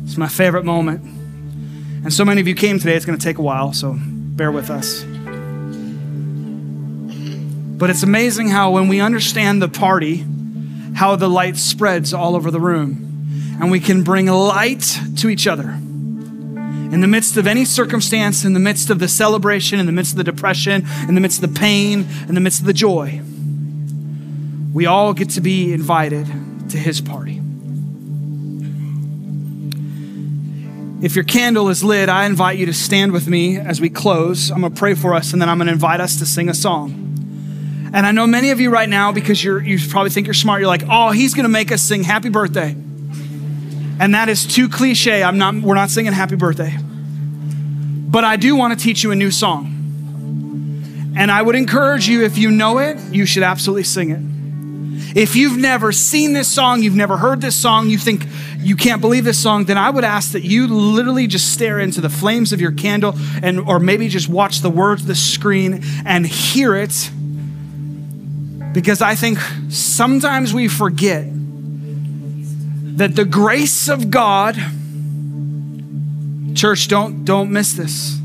It's 0.04 0.16
my 0.16 0.28
favorite 0.28 0.64
moment. 0.64 1.02
And 1.02 2.10
so 2.10 2.24
many 2.24 2.40
of 2.40 2.48
you 2.48 2.54
came 2.54 2.78
today, 2.78 2.94
it's 2.94 3.04
going 3.04 3.18
to 3.18 3.22
take 3.22 3.36
a 3.36 3.42
while, 3.42 3.74
so 3.74 3.98
bear 3.98 4.50
with 4.50 4.70
us. 4.70 5.04
But 7.76 7.90
it's 7.90 8.02
amazing 8.02 8.48
how, 8.48 8.70
when 8.70 8.88
we 8.88 9.00
understand 9.00 9.60
the 9.60 9.68
party, 9.68 10.24
how 10.94 11.14
the 11.16 11.28
light 11.28 11.58
spreads 11.58 12.14
all 12.14 12.34
over 12.34 12.50
the 12.50 12.60
room 12.60 13.07
and 13.60 13.70
we 13.70 13.80
can 13.80 14.02
bring 14.02 14.26
light 14.26 14.98
to 15.16 15.28
each 15.28 15.46
other. 15.46 15.68
In 16.90 17.00
the 17.02 17.06
midst 17.06 17.36
of 17.36 17.46
any 17.46 17.64
circumstance, 17.64 18.44
in 18.44 18.54
the 18.54 18.60
midst 18.60 18.88
of 18.88 18.98
the 18.98 19.08
celebration, 19.08 19.78
in 19.78 19.86
the 19.86 19.92
midst 19.92 20.12
of 20.12 20.16
the 20.16 20.24
depression, 20.24 20.86
in 21.06 21.14
the 21.14 21.20
midst 21.20 21.42
of 21.42 21.52
the 21.52 21.60
pain, 21.60 22.06
in 22.28 22.34
the 22.34 22.40
midst 22.40 22.60
of 22.60 22.66
the 22.66 22.72
joy, 22.72 23.20
we 24.72 24.86
all 24.86 25.12
get 25.12 25.30
to 25.30 25.40
be 25.40 25.72
invited 25.72 26.26
to 26.70 26.78
his 26.78 27.00
party. 27.00 27.42
If 31.00 31.14
your 31.14 31.24
candle 31.24 31.68
is 31.68 31.84
lit, 31.84 32.08
I 32.08 32.24
invite 32.26 32.58
you 32.58 32.66
to 32.66 32.74
stand 32.74 33.12
with 33.12 33.28
me 33.28 33.58
as 33.58 33.80
we 33.80 33.88
close. 33.88 34.50
I'm 34.50 34.62
going 34.62 34.72
to 34.72 34.78
pray 34.78 34.94
for 34.94 35.14
us 35.14 35.32
and 35.32 35.40
then 35.40 35.48
I'm 35.48 35.58
going 35.58 35.66
to 35.66 35.72
invite 35.72 36.00
us 36.00 36.18
to 36.18 36.26
sing 36.26 36.48
a 36.48 36.54
song. 36.54 36.90
And 37.92 38.04
I 38.04 38.12
know 38.12 38.26
many 38.26 38.50
of 38.50 38.60
you 38.60 38.70
right 38.70 38.88
now, 38.88 39.12
because 39.12 39.42
you 39.42 39.78
probably 39.90 40.10
think 40.10 40.26
you're 40.26 40.34
smart, 40.34 40.60
you're 40.60 40.68
like, 40.68 40.84
oh, 40.90 41.10
he's 41.10 41.34
going 41.34 41.44
to 41.44 41.50
make 41.50 41.70
us 41.70 41.82
sing 41.82 42.02
happy 42.02 42.30
birthday. 42.30 42.76
And 44.00 44.14
that 44.14 44.28
is 44.28 44.46
too 44.46 44.68
cliche. 44.68 45.22
I'm 45.22 45.38
not, 45.38 45.54
we're 45.56 45.74
not 45.74 45.90
singing 45.90 46.12
happy 46.12 46.36
birthday. 46.36 46.76
But 46.78 48.24
I 48.24 48.36
do 48.36 48.56
want 48.56 48.78
to 48.78 48.82
teach 48.82 49.02
you 49.02 49.10
a 49.10 49.16
new 49.16 49.30
song. 49.30 49.74
And 51.16 51.30
I 51.32 51.42
would 51.42 51.56
encourage 51.56 52.08
you, 52.08 52.24
if 52.24 52.38
you 52.38 52.50
know 52.50 52.78
it, 52.78 52.98
you 53.10 53.26
should 53.26 53.42
absolutely 53.42 53.82
sing 53.82 54.10
it. 54.10 55.16
If 55.16 55.34
you've 55.34 55.58
never 55.58 55.90
seen 55.90 56.32
this 56.32 56.48
song, 56.48 56.82
you've 56.82 56.94
never 56.94 57.16
heard 57.16 57.40
this 57.40 57.56
song, 57.56 57.88
you 57.88 57.98
think 57.98 58.26
you 58.58 58.76
can't 58.76 59.00
believe 59.00 59.24
this 59.24 59.38
song, 59.38 59.64
then 59.64 59.78
I 59.78 59.90
would 59.90 60.04
ask 60.04 60.32
that 60.32 60.42
you 60.42 60.68
literally 60.68 61.26
just 61.26 61.52
stare 61.52 61.80
into 61.80 62.00
the 62.00 62.08
flames 62.08 62.52
of 62.52 62.60
your 62.60 62.72
candle 62.72 63.14
and 63.42 63.60
or 63.60 63.80
maybe 63.80 64.08
just 64.08 64.28
watch 64.28 64.60
the 64.60 64.70
words 64.70 65.02
of 65.02 65.08
the 65.08 65.14
screen 65.14 65.82
and 66.04 66.26
hear 66.26 66.74
it. 66.76 67.10
Because 68.72 69.00
I 69.00 69.14
think 69.14 69.38
sometimes 69.70 70.52
we 70.52 70.68
forget 70.68 71.24
that 72.98 73.14
the 73.14 73.24
grace 73.24 73.88
of 73.88 74.10
God, 74.10 74.56
church, 76.56 76.88
don't, 76.88 77.24
don't 77.24 77.52
miss 77.52 77.74
this. 77.74 78.18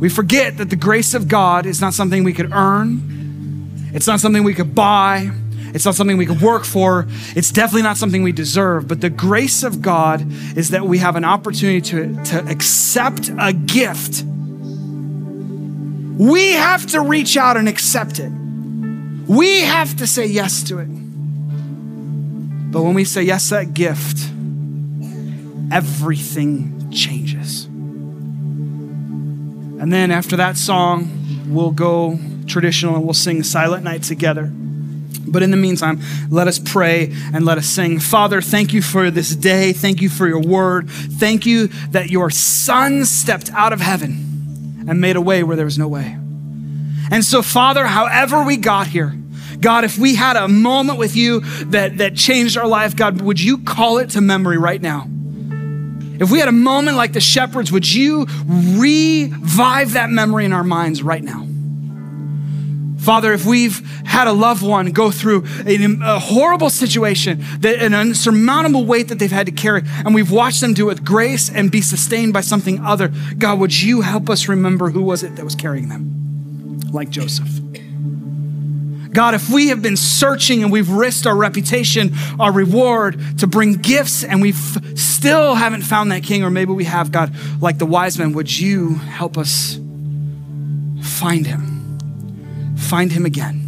We 0.00 0.08
forget 0.08 0.56
that 0.56 0.70
the 0.70 0.76
grace 0.76 1.12
of 1.12 1.28
God 1.28 1.66
is 1.66 1.78
not 1.78 1.92
something 1.92 2.24
we 2.24 2.32
could 2.32 2.50
earn, 2.52 3.90
it's 3.92 4.06
not 4.06 4.20
something 4.20 4.42
we 4.42 4.54
could 4.54 4.74
buy. 4.74 5.30
It's 5.74 5.84
not 5.84 5.94
something 5.94 6.16
we 6.16 6.24
could 6.24 6.40
work 6.40 6.64
for. 6.64 7.06
It's 7.36 7.52
definitely 7.52 7.82
not 7.82 7.98
something 7.98 8.22
we 8.22 8.32
deserve. 8.32 8.88
But 8.88 9.02
the 9.02 9.10
grace 9.10 9.62
of 9.62 9.82
God 9.82 10.24
is 10.56 10.70
that 10.70 10.84
we 10.84 10.96
have 10.96 11.14
an 11.14 11.26
opportunity 11.26 11.82
to, 11.90 12.24
to 12.24 12.38
accept 12.48 13.28
a 13.38 13.52
gift. 13.52 14.24
We 16.18 16.52
have 16.52 16.86
to 16.86 17.02
reach 17.02 17.36
out 17.36 17.58
and 17.58 17.68
accept 17.68 18.18
it. 18.18 18.32
We 19.28 19.60
have 19.60 19.94
to 19.98 20.06
say 20.06 20.24
yes 20.24 20.62
to 20.64 20.78
it. 20.78 20.88
But 22.70 22.82
when 22.82 22.94
we 22.94 23.04
say 23.04 23.22
yes 23.22 23.48
that 23.50 23.74
gift, 23.74 24.30
everything 25.72 26.90
changes. 26.90 27.64
And 29.80 29.92
then 29.92 30.10
after 30.10 30.36
that 30.36 30.56
song, 30.56 31.08
we'll 31.48 31.70
go 31.70 32.18
traditional 32.46 32.96
and 32.96 33.04
we'll 33.04 33.14
sing 33.14 33.42
Silent 33.42 33.84
Night 33.84 34.02
together. 34.02 34.52
But 35.26 35.42
in 35.42 35.50
the 35.50 35.56
meantime, 35.56 36.00
let 36.30 36.48
us 36.48 36.58
pray 36.58 37.12
and 37.32 37.44
let 37.44 37.58
us 37.58 37.66
sing. 37.66 38.00
Father, 38.00 38.40
thank 38.40 38.72
you 38.72 38.82
for 38.82 39.10
this 39.10 39.36
day. 39.36 39.72
Thank 39.72 40.00
you 40.00 40.08
for 40.08 40.26
your 40.26 40.40
word. 40.40 40.88
Thank 40.90 41.46
you 41.46 41.68
that 41.90 42.10
your 42.10 42.30
son 42.30 43.04
stepped 43.04 43.50
out 43.52 43.72
of 43.72 43.80
heaven 43.80 44.84
and 44.88 45.00
made 45.00 45.16
a 45.16 45.20
way 45.20 45.42
where 45.42 45.56
there 45.56 45.66
was 45.66 45.78
no 45.78 45.88
way. 45.88 46.16
And 47.10 47.24
so, 47.24 47.42
Father, 47.42 47.86
however 47.86 48.42
we 48.42 48.56
got 48.56 48.86
here, 48.88 49.17
God, 49.60 49.84
if 49.84 49.98
we 49.98 50.14
had 50.14 50.36
a 50.36 50.48
moment 50.48 50.98
with 50.98 51.16
you 51.16 51.40
that, 51.66 51.98
that 51.98 52.14
changed 52.14 52.56
our 52.56 52.66
life, 52.66 52.94
God, 52.96 53.20
would 53.20 53.40
you 53.40 53.58
call 53.58 53.98
it 53.98 54.10
to 54.10 54.20
memory 54.20 54.58
right 54.58 54.80
now? 54.80 55.06
If 56.20 56.32
we 56.32 56.40
had 56.40 56.48
a 56.48 56.52
moment 56.52 56.96
like 56.96 57.12
the 57.12 57.20
shepherds, 57.20 57.70
would 57.70 57.90
you 57.90 58.26
revive 58.46 59.92
that 59.92 60.10
memory 60.10 60.44
in 60.44 60.52
our 60.52 60.64
minds 60.64 61.02
right 61.02 61.22
now? 61.22 61.46
Father, 62.98 63.32
if 63.32 63.46
we've 63.46 63.78
had 64.04 64.26
a 64.26 64.32
loved 64.32 64.62
one 64.62 64.90
go 64.90 65.10
through 65.10 65.46
a, 65.64 65.76
a, 66.02 66.18
horrible 66.18 66.68
situation, 66.68 67.42
that, 67.60 67.80
an 67.80 67.94
unsurmountable 67.94 68.84
weight 68.84 69.08
that 69.08 69.20
they've 69.20 69.30
had 69.30 69.46
to 69.46 69.52
carry, 69.52 69.82
and 70.04 70.14
we've 70.14 70.32
watched 70.32 70.60
them 70.60 70.74
do 70.74 70.86
it 70.86 70.94
with 70.94 71.04
grace 71.04 71.48
and 71.48 71.70
be 71.70 71.80
sustained 71.80 72.32
by 72.32 72.40
something 72.40 72.84
other, 72.84 73.12
God, 73.38 73.60
would 73.60 73.80
you 73.80 74.00
help 74.00 74.28
us 74.28 74.48
remember 74.48 74.90
who 74.90 75.02
was 75.02 75.22
it 75.22 75.36
that 75.36 75.44
was 75.44 75.54
carrying 75.54 75.88
them? 75.88 76.80
Like 76.92 77.08
Joseph. 77.10 77.48
God, 79.12 79.34
if 79.34 79.50
we 79.50 79.68
have 79.68 79.82
been 79.82 79.96
searching 79.96 80.62
and 80.62 80.70
we've 80.70 80.90
risked 80.90 81.26
our 81.26 81.36
reputation, 81.36 82.12
our 82.38 82.52
reward 82.52 83.20
to 83.38 83.46
bring 83.46 83.74
gifts, 83.74 84.24
and 84.24 84.40
we 84.40 84.52
still 84.52 85.54
haven't 85.54 85.82
found 85.82 86.12
that 86.12 86.22
king, 86.22 86.44
or 86.44 86.50
maybe 86.50 86.72
we 86.72 86.84
have, 86.84 87.10
God, 87.10 87.34
like 87.60 87.78
the 87.78 87.86
wise 87.86 88.18
men, 88.18 88.32
would 88.34 88.58
you 88.58 88.94
help 88.94 89.38
us 89.38 89.78
find 91.02 91.46
him? 91.46 92.76
Find 92.76 93.10
him 93.10 93.26
again. 93.26 93.64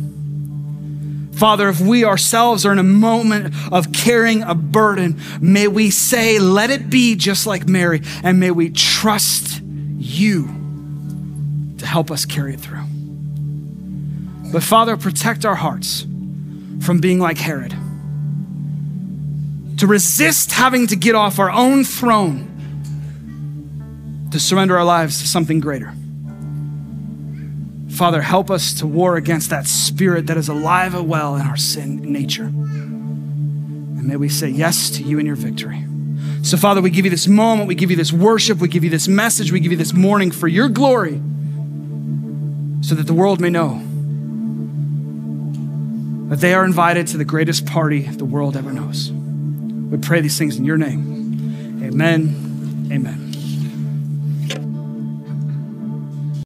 Father, 1.35 1.69
if 1.71 1.81
we 1.81 2.05
ourselves 2.05 2.67
are 2.67 2.73
in 2.73 2.79
a 2.79 2.83
moment 2.83 3.55
of 3.73 3.93
carrying 3.93 4.43
a 4.43 4.55
burden, 4.55 5.19
may 5.41 5.69
we 5.69 5.91
say, 5.91 6.39
let 6.39 6.69
it 6.71 6.91
be 6.91 7.17
just 7.17 7.47
like 7.47 7.67
Mary, 7.67 8.03
and 8.23 8.39
may 8.39 8.51
we 8.51 8.69
trust 8.69 9.63
you 9.63 10.45
to 11.79 11.87
help 11.87 12.11
us 12.11 12.27
carry 12.27 12.53
it 12.53 12.61
through. 12.61 12.85
But 14.53 14.63
Father, 14.63 14.97
protect 14.97 15.45
our 15.45 15.55
hearts 15.55 16.07
from 16.81 16.99
being 17.01 17.21
like 17.21 17.39
Herod, 17.39 17.71
to 19.79 19.87
resist 19.87 20.51
having 20.53 20.89
to 20.89 20.97
get 20.97 21.15
off 21.15 21.39
our 21.39 21.51
own 21.51 21.85
throne 21.85 22.47
to 24.33 24.41
surrender 24.41 24.77
our 24.77 24.85
lives 24.85 25.21
to 25.21 25.27
something 25.27 25.61
greater. 25.61 25.93
Father, 27.91 28.23
help 28.23 28.51
us 28.51 28.75
to 28.75 28.87
war 28.87 29.17
against 29.17 29.51
that 29.51 29.67
spirit 29.67 30.27
that 30.29 30.37
is 30.37 30.49
alive 30.49 30.95
and 30.95 31.09
well 31.09 31.37
in 31.37 31.43
our 31.43 31.57
sin 31.57 32.13
nature. 32.13 32.45
And 32.45 34.05
may 34.07 34.17
we 34.17 34.29
say 34.29 34.49
yes 34.49 34.91
to 34.91 35.03
you 35.03 35.19
and 35.19 35.27
your 35.27 35.37
victory. 35.37 35.85
So, 36.43 36.57
Father, 36.57 36.81
we 36.81 36.91
give 36.91 37.05
you 37.05 37.11
this 37.11 37.29
moment, 37.29 37.69
we 37.69 37.75
give 37.75 37.91
you 37.91 37.97
this 37.97 38.13
worship, 38.13 38.59
we 38.59 38.69
give 38.69 38.83
you 38.83 38.91
this 38.91 39.07
message, 39.07 39.53
we 39.53 39.61
give 39.61 39.73
you 39.73 39.79
this 39.79 39.93
morning 39.93 40.31
for 40.31 40.49
your 40.49 40.69
glory 40.69 41.21
so 42.81 42.95
that 42.95 43.07
the 43.07 43.13
world 43.13 43.41
may 43.41 43.51
know 43.51 43.83
that 46.31 46.39
they 46.39 46.55
are 46.55 46.65
invited 46.65 47.09
to 47.09 47.17
the 47.17 47.25
greatest 47.25 47.67
party 47.67 48.03
the 48.03 48.25
world 48.25 48.57
ever 48.57 48.73
knows. 48.73 49.11
We 49.11 49.99
pray 49.99 50.21
these 50.21 50.39
things 50.39 50.57
in 50.57 50.65
your 50.65 50.77
name. 50.77 51.83
Amen. 51.83 52.89
Amen. 52.93 53.30